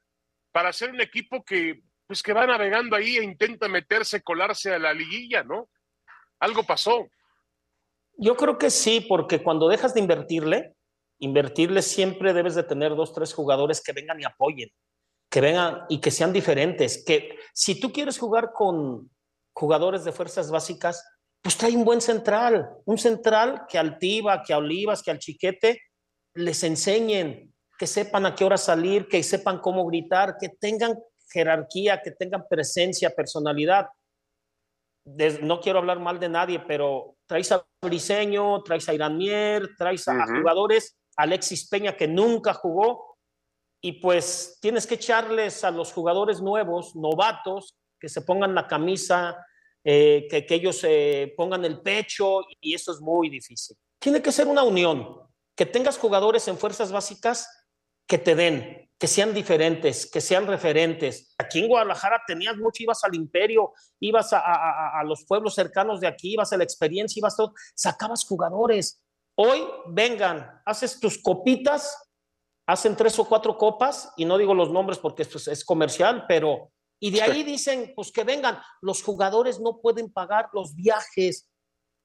para 0.52 0.72
ser 0.72 0.92
un 0.92 1.02
equipo 1.02 1.44
que, 1.44 1.82
pues, 2.06 2.22
que 2.22 2.34
va 2.34 2.46
navegando 2.46 2.96
ahí 2.96 3.18
e 3.18 3.24
intenta 3.24 3.68
meterse, 3.68 4.22
colarse 4.22 4.72
a 4.72 4.78
la 4.78 4.94
liguilla, 4.94 5.44
¿no? 5.44 5.68
Algo 6.40 6.62
pasó. 6.62 7.08
Yo 8.20 8.36
creo 8.36 8.60
que 8.60 8.70
sí, 8.70 9.04
porque 9.10 9.42
cuando 9.42 9.68
dejas 9.68 9.96
de 9.96 10.02
invertirle, 10.02 10.76
invertirle 11.18 11.82
siempre 11.82 12.34
debes 12.34 12.54
de 12.54 12.62
tener 12.62 12.96
dos, 12.96 13.16
tres 13.16 13.34
jugadores 13.34 13.82
que 13.84 13.94
vengan 13.94 14.22
y 14.22 14.26
apoyen 14.26 14.70
que 15.36 15.42
vengan 15.42 15.82
y 15.90 16.00
que 16.00 16.12
sean 16.12 16.32
diferentes. 16.32 17.04
Que 17.06 17.38
si 17.54 17.78
tú 17.78 17.92
quieres 17.92 18.18
jugar 18.18 18.54
con 18.54 19.12
jugadores 19.54 20.06
de 20.06 20.14
fuerzas 20.14 20.50
básicas, 20.50 21.06
pues 21.42 21.58
trae 21.58 21.76
un 21.76 21.84
buen 21.84 22.00
central, 22.00 22.70
un 22.86 22.98
central 22.98 23.66
que 23.68 23.78
al 23.78 24.00
Tiba, 24.00 24.42
que 24.42 24.54
a 24.54 24.60
Olivas, 24.60 25.04
que 25.04 25.12
al 25.12 25.20
Chiquete 25.20 25.82
les 26.36 26.64
enseñen, 26.64 27.54
que 27.78 27.86
sepan 27.86 28.26
a 28.26 28.34
qué 28.34 28.46
hora 28.46 28.58
salir, 28.58 29.10
que 29.10 29.22
sepan 29.24 29.60
cómo 29.60 29.86
gritar, 29.86 30.38
que 30.40 30.48
tengan 30.48 30.98
jerarquía, 31.30 32.02
que 32.02 32.12
tengan 32.12 32.46
presencia, 32.50 33.10
personalidad. 33.10 33.88
no 35.42 35.60
quiero 35.60 35.80
hablar 35.80 36.00
mal 36.00 36.18
de 36.18 36.30
nadie, 36.30 36.62
pero 36.62 37.18
traes 37.26 37.52
a 37.52 37.62
Briseño, 37.82 38.64
traes 38.64 38.88
a 38.88 38.94
Irán 38.94 39.18
Mier, 39.18 39.68
traes 39.78 40.08
a 40.08 40.28
jugadores, 40.28 40.98
Alexis 41.18 41.68
Peña 41.68 41.98
que 41.98 42.08
nunca 42.08 42.54
jugó, 42.54 43.15
y 43.86 43.92
pues 43.92 44.58
tienes 44.60 44.88
que 44.88 44.96
echarles 44.96 45.64
a 45.64 45.70
los 45.70 45.94
jugadores 45.94 46.42
nuevos, 46.42 46.96
novatos, 46.96 47.78
que 48.00 48.10
se 48.10 48.22
pongan 48.22 48.56
la 48.56 48.66
camisa, 48.66 49.38
eh, 49.84 50.26
que, 50.28 50.44
que, 50.44 50.56
ellos 50.56 50.84
eh, 50.84 51.32
pongan 51.38 51.64
el 51.66 51.82
pecho 51.82 52.42
y 52.62 52.74
eso 52.74 52.92
es 52.92 53.00
muy 53.00 53.30
difícil. 53.30 53.78
Tiene 54.00 54.24
que 54.24 54.32
ser 54.32 54.48
una 54.48 54.64
unión, 54.64 55.20
que 55.56 55.68
tengas 55.68 56.00
jugadores 56.00 56.48
en 56.48 56.58
fuerzas 56.58 56.92
básicas 56.92 57.48
que 58.08 58.18
te 58.18 58.34
den, 58.34 58.90
que 58.98 59.06
sean 59.06 59.36
diferentes, 59.36 60.10
que 60.10 60.20
sean 60.20 60.48
referentes. 60.48 61.36
Aquí 61.38 61.60
en 61.60 61.68
Guadalajara 61.68 62.24
tenías 62.26 62.58
mucho, 62.58 62.82
ibas 62.82 63.04
al 63.04 63.14
imperio, 63.14 63.72
ibas 64.00 64.34
a, 64.34 64.40
a, 64.40 65.00
a 65.00 65.04
los 65.04 65.26
pueblos 65.26 65.54
cercanos 65.54 66.02
de 66.02 66.08
aquí, 66.08 66.34
ibas 66.34 66.52
a 66.52 66.58
la 66.58 66.64
experiencia, 66.64 67.20
ibas 67.20 67.38
todo, 67.38 67.54
sacabas 67.76 68.26
jugadores, 68.26 69.06
Hoy 69.38 69.68
vengan, 69.88 70.62
haces 70.66 70.98
tus 70.98 71.22
copitas, 71.22 72.05
hacen 72.68 72.96
tres 72.96 73.18
o 73.20 73.26
cuatro 73.26 73.58
copas, 73.58 74.12
y 74.18 74.26
no 74.26 74.38
digo 74.38 74.54
los 74.54 74.72
nombres 74.72 74.98
porque 75.00 75.24
esto 75.24 75.38
es, 75.52 75.64
comercial, 75.66 76.26
pero, 76.28 76.72
y 77.00 77.12
de 77.12 77.22
ahí 77.22 77.44
dicen, 77.44 77.94
pues 77.96 78.12
que 78.12 78.24
vengan, 78.24 78.60
los 78.82 79.04
jugadores 79.04 79.60
no 79.60 79.80
pueden 79.82 80.12
pagar 80.12 80.50
los 80.54 80.76
viajes, 80.76 81.50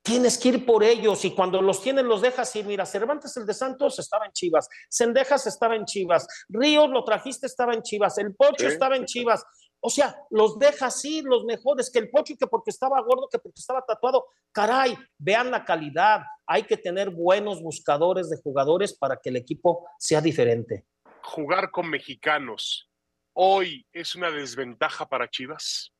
Tienes 0.03 0.39
que 0.39 0.49
ir 0.49 0.65
por 0.65 0.83
ellos 0.83 1.27
y 1.27 1.35
cuando 1.35 1.61
los 1.61 1.83
tienes 1.83 2.05
los 2.05 2.23
dejas 2.23 2.57
ir. 2.57 2.65
Mira, 2.65 2.87
Cervantes 2.87 3.37
el 3.37 3.45
de 3.45 3.53
Santos 3.53 3.99
estaba 3.99 4.25
en 4.25 4.33
Chivas, 4.33 4.67
Sendejas 4.89 5.47
estaba 5.47 5.77
en 5.77 5.85
Chivas, 5.85 6.27
Ríos 6.49 6.89
lo 6.89 7.05
trajiste 7.05 7.47
estaba 7.47 7.75
en 7.75 7.83
Chivas, 7.83 8.17
el 8.17 8.35
Pocho 8.35 8.67
estaba 8.67 8.97
en 8.97 9.05
Chivas. 9.05 9.45
O 9.81 9.91
sea, 9.91 10.15
los 10.31 10.59
dejas 10.59 11.05
ir, 11.05 11.25
los 11.25 11.45
mejores, 11.45 11.91
que 11.91 11.99
el 11.99 12.11
Pocho 12.11 12.35
que 12.39 12.47
porque 12.47 12.71
estaba 12.71 13.01
gordo, 13.01 13.29
que 13.31 13.39
porque 13.39 13.61
estaba 13.61 13.83
tatuado. 13.83 14.27
Caray, 14.53 14.97
vean 15.19 15.51
la 15.51 15.65
calidad. 15.65 16.23
Hay 16.47 16.65
que 16.65 16.77
tener 16.77 17.11
buenos 17.11 17.63
buscadores 17.63 18.29
de 18.29 18.37
jugadores 18.43 18.97
para 18.97 19.17
que 19.17 19.31
el 19.31 19.37
equipo 19.37 19.89
sea 19.99 20.21
diferente. 20.21 20.87
Jugar 21.23 21.71
con 21.71 21.89
mexicanos 21.89 22.91
hoy 23.33 23.87
es 23.93 24.15
una 24.15 24.31
desventaja 24.31 25.09
para 25.09 25.29
Chivas. 25.29 25.95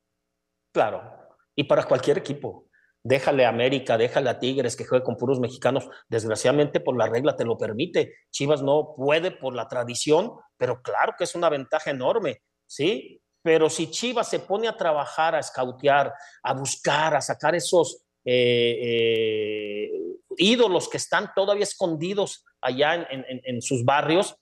Claro, 0.73 1.01
y 1.55 1.63
para 1.63 1.83
cualquier 1.83 2.19
equipo 2.19 2.71
déjale 3.03 3.45
a 3.45 3.49
América, 3.49 3.97
déjale 3.97 4.29
a 4.29 4.39
Tigres 4.39 4.75
que 4.75 4.85
juegue 4.85 5.03
con 5.03 5.17
puros 5.17 5.39
mexicanos. 5.39 5.89
Desgraciadamente, 6.07 6.79
por 6.79 6.97
la 6.97 7.07
regla 7.07 7.35
te 7.35 7.45
lo 7.45 7.57
permite. 7.57 8.15
Chivas 8.29 8.61
no 8.61 8.93
puede 8.95 9.31
por 9.31 9.55
la 9.55 9.67
tradición, 9.67 10.33
pero 10.57 10.81
claro 10.81 11.13
que 11.17 11.23
es 11.23 11.35
una 11.35 11.49
ventaja 11.49 11.91
enorme, 11.91 12.41
¿sí? 12.65 13.21
Pero 13.41 13.69
si 13.69 13.89
Chivas 13.89 14.29
se 14.29 14.39
pone 14.39 14.67
a 14.67 14.77
trabajar, 14.77 15.35
a 15.35 15.39
escautear, 15.39 16.13
a 16.43 16.53
buscar, 16.53 17.15
a 17.15 17.21
sacar 17.21 17.55
esos 17.55 18.03
eh, 18.23 18.77
eh, 18.83 19.91
ídolos 20.37 20.87
que 20.87 20.97
están 20.97 21.31
todavía 21.35 21.63
escondidos 21.63 22.45
allá 22.61 23.07
en, 23.09 23.61
sus 23.61 23.83
barrios, 23.83 24.35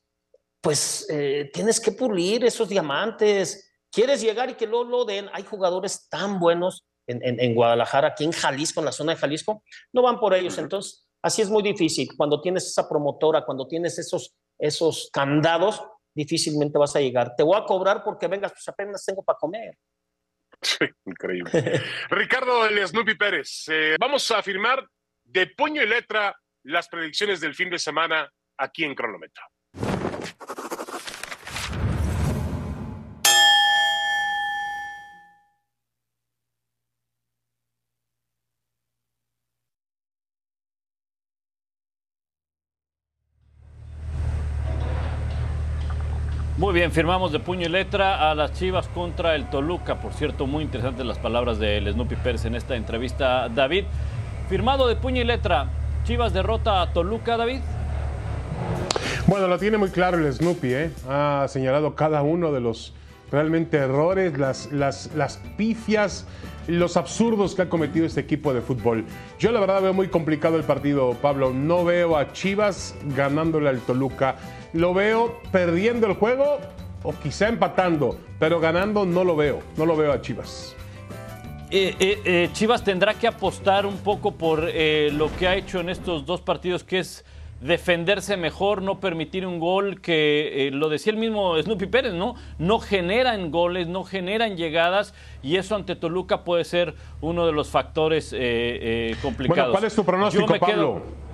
pues 0.61 1.07
eh, 1.09 1.49
tienes 1.53 1.79
que 1.79 1.93
pulir 1.93 2.43
esos 2.43 2.67
diamantes. 2.67 3.71
Quieres 3.89 4.21
llegar 4.21 4.49
y 4.49 4.55
que 4.55 4.67
luego 4.67 4.83
lo 4.83 5.05
den. 5.05 5.29
Hay 5.33 5.43
jugadores 5.43 6.09
tan 6.09 6.39
buenos 6.39 6.85
en, 7.07 7.55
Guadalajara, 7.55 8.09
aquí 8.09 8.23
en 8.23 8.31
Jalisco, 8.31 8.81
en 8.81 8.85
la 8.85 8.91
zona 8.91 9.13
de 9.13 9.19
Jalisco, 9.19 9.63
no 9.93 10.03
van 10.03 10.19
por 10.19 10.33
ellos. 10.35 10.57
Entonces, 10.57 11.07
así 11.23 11.41
es 11.41 11.49
muy 11.49 11.63
difícil. 11.63 12.09
Cuando 12.15 12.39
tienes 12.41 12.67
esa 12.67 12.87
promotora, 12.87 13.45
cuando 13.45 13.67
tienes 13.67 13.97
esos, 13.97 14.35
esos 14.59 15.09
candados, 15.11 15.81
difícilmente 16.19 16.77
vas 16.77 16.95
a 16.95 16.99
llegar. 16.99 17.33
Te 17.35 17.43
voy 17.43 17.57
a 17.57 17.63
cobrar 17.63 18.03
porque 18.03 18.27
vengas, 18.27 18.51
pues 18.51 18.67
apenas 18.67 19.03
tengo 19.05 19.23
para 19.23 19.37
comer. 19.37 19.77
Sí, 20.61 20.85
increíble. 21.05 21.51
Ricardo 22.09 22.65
El 22.65 22.85
Snoopy 22.85 23.15
Pérez, 23.15 23.65
eh, 23.69 23.95
vamos 23.97 24.29
a 24.31 24.43
firmar 24.43 24.85
de 25.23 25.47
puño 25.47 25.81
y 25.81 25.87
letra 25.87 26.37
las 26.63 26.89
predicciones 26.89 27.39
del 27.39 27.55
fin 27.55 27.69
de 27.69 27.79
semana 27.79 28.29
aquí 28.57 28.83
en 28.83 28.95
Cronómetro. 28.95 29.43
Muy 46.69 46.75
bien, 46.75 46.91
firmamos 46.91 47.31
de 47.31 47.39
puño 47.39 47.65
y 47.65 47.69
letra 47.69 48.29
a 48.29 48.35
las 48.35 48.53
Chivas 48.53 48.87
contra 48.89 49.33
el 49.33 49.49
Toluca. 49.49 49.99
Por 49.99 50.13
cierto, 50.13 50.45
muy 50.45 50.63
interesantes 50.63 51.03
las 51.03 51.17
palabras 51.17 51.57
del 51.57 51.91
Snoopy 51.91 52.15
Pérez 52.17 52.45
en 52.45 52.53
esta 52.53 52.75
entrevista. 52.75 53.49
David, 53.49 53.85
firmado 54.49 54.87
de 54.87 54.95
puño 54.95 55.19
y 55.19 55.23
letra, 55.23 55.67
Chivas 56.03 56.31
derrota 56.31 56.83
a 56.83 56.93
Toluca, 56.93 57.37
David. 57.37 57.61
Bueno, 59.25 59.47
lo 59.47 59.57
tiene 59.57 59.79
muy 59.79 59.89
claro 59.89 60.19
el 60.19 60.31
Snoopy, 60.31 60.71
¿eh? 60.71 60.91
ha 61.09 61.47
señalado 61.49 61.95
cada 61.95 62.21
uno 62.21 62.51
de 62.51 62.59
los 62.59 62.93
realmente 63.31 63.77
errores, 63.77 64.37
las, 64.37 64.71
las, 64.71 65.11
las 65.15 65.37
pifias, 65.57 66.25
los 66.67 66.97
absurdos 66.97 67.55
que 67.55 67.63
ha 67.63 67.69
cometido 67.69 68.05
este 68.05 68.21
equipo 68.21 68.53
de 68.53 68.61
fútbol. 68.61 69.05
Yo 69.39 69.51
la 69.51 69.59
verdad 69.59 69.81
veo 69.81 69.93
muy 69.93 70.07
complicado 70.07 70.57
el 70.57 70.63
partido, 70.63 71.15
Pablo. 71.21 71.51
No 71.53 71.83
veo 71.83 72.17
a 72.17 72.31
Chivas 72.31 72.95
ganándole 73.15 73.69
al 73.69 73.79
Toluca. 73.79 74.35
Lo 74.73 74.93
veo 74.93 75.39
perdiendo 75.51 76.07
el 76.07 76.13
juego 76.13 76.59
o 77.03 77.13
quizá 77.13 77.47
empatando, 77.47 78.19
pero 78.39 78.59
ganando 78.59 79.05
no 79.05 79.23
lo 79.23 79.35
veo. 79.35 79.61
No 79.77 79.85
lo 79.85 79.95
veo 79.95 80.11
a 80.11 80.21
Chivas. 80.21 80.75
Eh, 81.71 81.95
eh, 81.99 82.19
eh, 82.25 82.49
Chivas 82.51 82.83
tendrá 82.83 83.13
que 83.13 83.27
apostar 83.27 83.85
un 83.85 83.97
poco 83.97 84.31
por 84.31 84.63
lo 84.63 85.35
que 85.37 85.47
ha 85.47 85.55
hecho 85.55 85.79
en 85.79 85.89
estos 85.89 86.25
dos 86.25 86.41
partidos, 86.41 86.83
que 86.83 86.99
es 86.99 87.23
defenderse 87.61 88.37
mejor, 88.37 88.81
no 88.81 88.99
permitir 88.99 89.45
un 89.45 89.59
gol 89.59 90.01
que, 90.01 90.67
eh, 90.67 90.71
lo 90.71 90.89
decía 90.89 91.11
el 91.11 91.19
mismo 91.19 91.61
Snoopy 91.61 91.87
Pérez, 91.87 92.13
¿no? 92.13 92.35
No 92.57 92.79
generan 92.79 93.51
goles, 93.51 93.87
no 93.87 94.03
generan 94.03 94.55
llegadas 94.55 95.13
y 95.43 95.57
eso 95.57 95.75
ante 95.75 95.95
Toluca 95.95 96.43
puede 96.43 96.63
ser 96.63 96.95
uno 97.21 97.45
de 97.45 97.51
los 97.51 97.69
factores 97.69 98.31
eh, 98.33 98.37
eh, 98.41 99.15
complicados. 99.21 99.57
Bueno, 99.57 99.71
¿cuál 99.71 99.83
es 99.85 99.95
tu 99.95 100.05
pronóstico, 100.05 100.57
Pablo? 100.57 101.29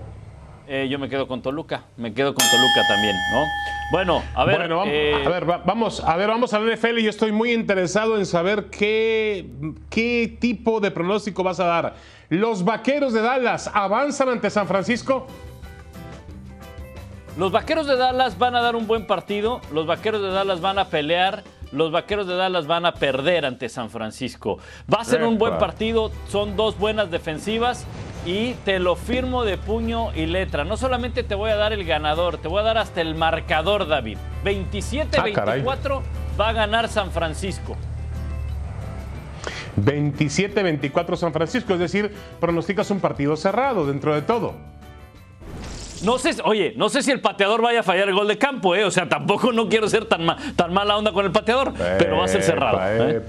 yo 0.89 0.97
me 0.97 1.07
quedo 1.07 1.27
con 1.27 1.43
Toluca, 1.43 1.83
me 1.95 2.11
quedo 2.11 2.33
con 2.33 2.43
Toluca 2.43 2.87
también, 2.87 3.15
¿no? 3.31 3.43
Bueno, 3.91 4.23
a 4.33 4.45
ver. 4.45 4.57
Bueno, 4.57 4.77
vamos, 4.77 4.93
a 4.93 5.29
ver, 5.29 5.45
vamos, 5.45 5.99
a 6.03 6.15
ver, 6.15 6.27
vamos 6.27 6.53
al 6.55 6.73
NFL 6.73 6.97
y 6.97 7.03
yo 7.03 7.11
estoy 7.11 7.31
muy 7.31 7.53
interesado 7.53 8.17
en 8.17 8.25
saber 8.25 8.71
qué, 8.71 9.45
qué 9.91 10.37
tipo 10.39 10.79
de 10.79 10.89
pronóstico 10.89 11.43
vas 11.43 11.59
a 11.59 11.65
dar. 11.65 11.95
¿Los 12.29 12.65
vaqueros 12.65 13.13
de 13.13 13.21
Dallas 13.21 13.69
avanzan 13.71 14.29
ante 14.29 14.49
San 14.49 14.67
Francisco? 14.67 15.27
Los 17.37 17.51
vaqueros 17.51 17.85
de 17.85 17.97
Dallas 17.97 18.37
van 18.37 18.55
a 18.55 18.61
dar 18.61 18.77
un 18.77 18.87
buen 18.87 19.05
partido, 19.05 19.59
los 19.73 19.85
vaqueros 19.85 20.21
de 20.21 20.29
Dallas 20.29 20.61
van 20.61 20.79
a 20.79 20.85
pelear, 20.85 21.43
los 21.73 21.91
vaqueros 21.91 22.27
de 22.27 22.35
Dallas 22.35 22.65
van 22.65 22.85
a 22.85 22.93
perder 22.93 23.45
ante 23.45 23.67
San 23.67 23.89
Francisco. 23.89 24.57
Va 24.91 25.01
a 25.01 25.03
ser 25.03 25.21
un 25.21 25.37
buen 25.37 25.57
partido, 25.57 26.11
son 26.29 26.55
dos 26.55 26.79
buenas 26.79 27.11
defensivas 27.11 27.85
y 28.25 28.53
te 28.63 28.79
lo 28.79 28.95
firmo 28.95 29.43
de 29.43 29.57
puño 29.57 30.13
y 30.13 30.27
letra. 30.27 30.63
No 30.63 30.77
solamente 30.77 31.23
te 31.23 31.35
voy 31.35 31.51
a 31.51 31.57
dar 31.57 31.73
el 31.73 31.83
ganador, 31.83 32.37
te 32.37 32.47
voy 32.47 32.61
a 32.61 32.63
dar 32.63 32.77
hasta 32.77 33.01
el 33.01 33.15
marcador, 33.15 33.85
David. 33.85 34.17
27-24 34.45 35.99
ah, 35.99 36.01
va 36.39 36.49
a 36.49 36.53
ganar 36.53 36.87
San 36.87 37.11
Francisco. 37.11 37.75
27-24 39.75 41.17
San 41.17 41.33
Francisco, 41.33 41.73
es 41.73 41.79
decir, 41.79 42.15
pronosticas 42.39 42.89
un 42.91 43.01
partido 43.01 43.35
cerrado 43.35 43.85
dentro 43.85 44.15
de 44.15 44.21
todo. 44.21 44.55
No 46.05 46.19
sé, 46.19 46.35
oye, 46.43 46.73
no 46.77 46.89
sé 46.89 47.01
si 47.01 47.11
el 47.11 47.19
pateador 47.19 47.61
vaya 47.61 47.79
a 47.79 47.83
fallar 47.83 48.07
el 48.07 48.15
gol 48.15 48.27
de 48.27 48.37
campo, 48.37 48.75
¿eh? 48.75 48.85
O 48.85 48.91
sea, 48.91 49.09
tampoco 49.09 49.51
no 49.51 49.67
quiero 49.67 49.89
ser 49.89 50.05
tan, 50.05 50.27
tan 50.55 50.71
mala 50.71 50.97
onda 50.97 51.11
con 51.11 51.25
el 51.25 51.31
pateador, 51.31 51.73
pero 51.97 52.17
va 52.17 52.25
a 52.25 52.27
ser 52.27 52.43
cerrado. 52.43 52.79
¿eh? 52.83 53.21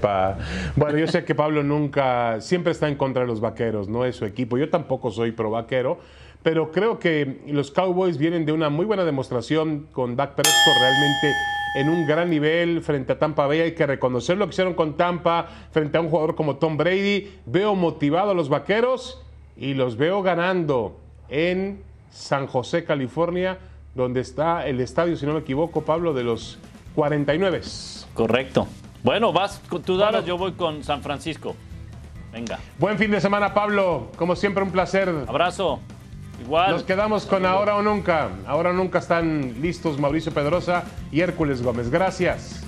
Bueno, 0.75 0.97
yo 0.99 1.07
sé 1.07 1.25
que 1.25 1.33
Pablo 1.33 1.63
nunca, 1.63 2.39
siempre 2.39 2.71
está 2.71 2.87
en 2.87 2.95
contra 2.95 3.23
de 3.23 3.27
los 3.27 3.41
vaqueros, 3.41 3.89
no 3.89 4.05
es 4.05 4.15
su 4.15 4.25
equipo. 4.25 4.57
Yo 4.57 4.69
tampoco 4.69 5.09
soy 5.09 5.31
pro 5.31 5.49
vaquero, 5.49 5.97
pero 6.43 6.71
creo 6.71 6.99
que 6.99 7.41
los 7.47 7.71
Cowboys 7.71 8.17
vienen 8.17 8.45
de 8.45 8.51
una 8.51 8.69
muy 8.69 8.85
buena 8.85 9.05
demostración 9.05 9.87
con 9.91 10.15
Dak 10.15 10.35
Prescott 10.35 10.75
realmente 10.79 11.33
en 11.77 11.89
un 11.89 12.07
gran 12.07 12.29
nivel 12.29 12.81
frente 12.81 13.13
a 13.13 13.19
Tampa 13.19 13.47
Bay. 13.47 13.61
Hay 13.61 13.71
que 13.73 13.87
reconocer 13.87 14.37
lo 14.37 14.45
que 14.45 14.51
hicieron 14.51 14.75
con 14.75 14.97
Tampa 14.97 15.47
frente 15.71 15.97
a 15.97 16.01
un 16.01 16.09
jugador 16.09 16.35
como 16.35 16.57
Tom 16.57 16.77
Brady. 16.77 17.29
Veo 17.45 17.73
motivado 17.73 18.31
a 18.31 18.33
los 18.35 18.49
vaqueros 18.49 19.23
y 19.55 19.73
los 19.73 19.97
veo 19.97 20.21
ganando 20.21 20.99
en 21.29 21.86
San 22.17 22.47
José, 22.47 22.83
California, 22.83 23.59
donde 23.93 24.21
está 24.21 24.65
el 24.67 24.81
estadio, 24.81 25.15
si 25.15 25.25
no 25.25 25.33
me 25.33 25.39
equivoco, 25.39 25.81
Pablo, 25.81 26.13
de 26.13 26.23
los 26.23 26.57
49. 26.95 27.61
Correcto. 28.13 28.67
Bueno, 29.03 29.31
vas 29.31 29.61
con 29.69 29.83
tu 29.83 29.97
Dallas, 29.97 30.25
yo 30.25 30.37
voy 30.37 30.53
con 30.53 30.83
San 30.83 31.01
Francisco. 31.03 31.55
Venga. 32.33 32.59
Buen 32.79 32.97
fin 32.97 33.11
de 33.11 33.21
semana, 33.21 33.53
Pablo. 33.53 34.11
Como 34.17 34.35
siempre, 34.35 34.63
un 34.63 34.71
placer. 34.71 35.09
Abrazo. 35.27 35.79
Igual. 36.41 36.71
Nos 36.71 36.83
quedamos 36.83 37.25
con 37.25 37.45
Ahora 37.45 37.75
o 37.75 37.81
Nunca. 37.81 38.29
Ahora 38.45 38.71
o 38.71 38.73
Nunca 38.73 38.99
están 38.99 39.61
listos 39.61 39.99
Mauricio 39.99 40.31
Pedrosa 40.33 40.83
y 41.11 41.21
Hércules 41.21 41.61
Gómez. 41.61 41.89
Gracias. 41.89 42.66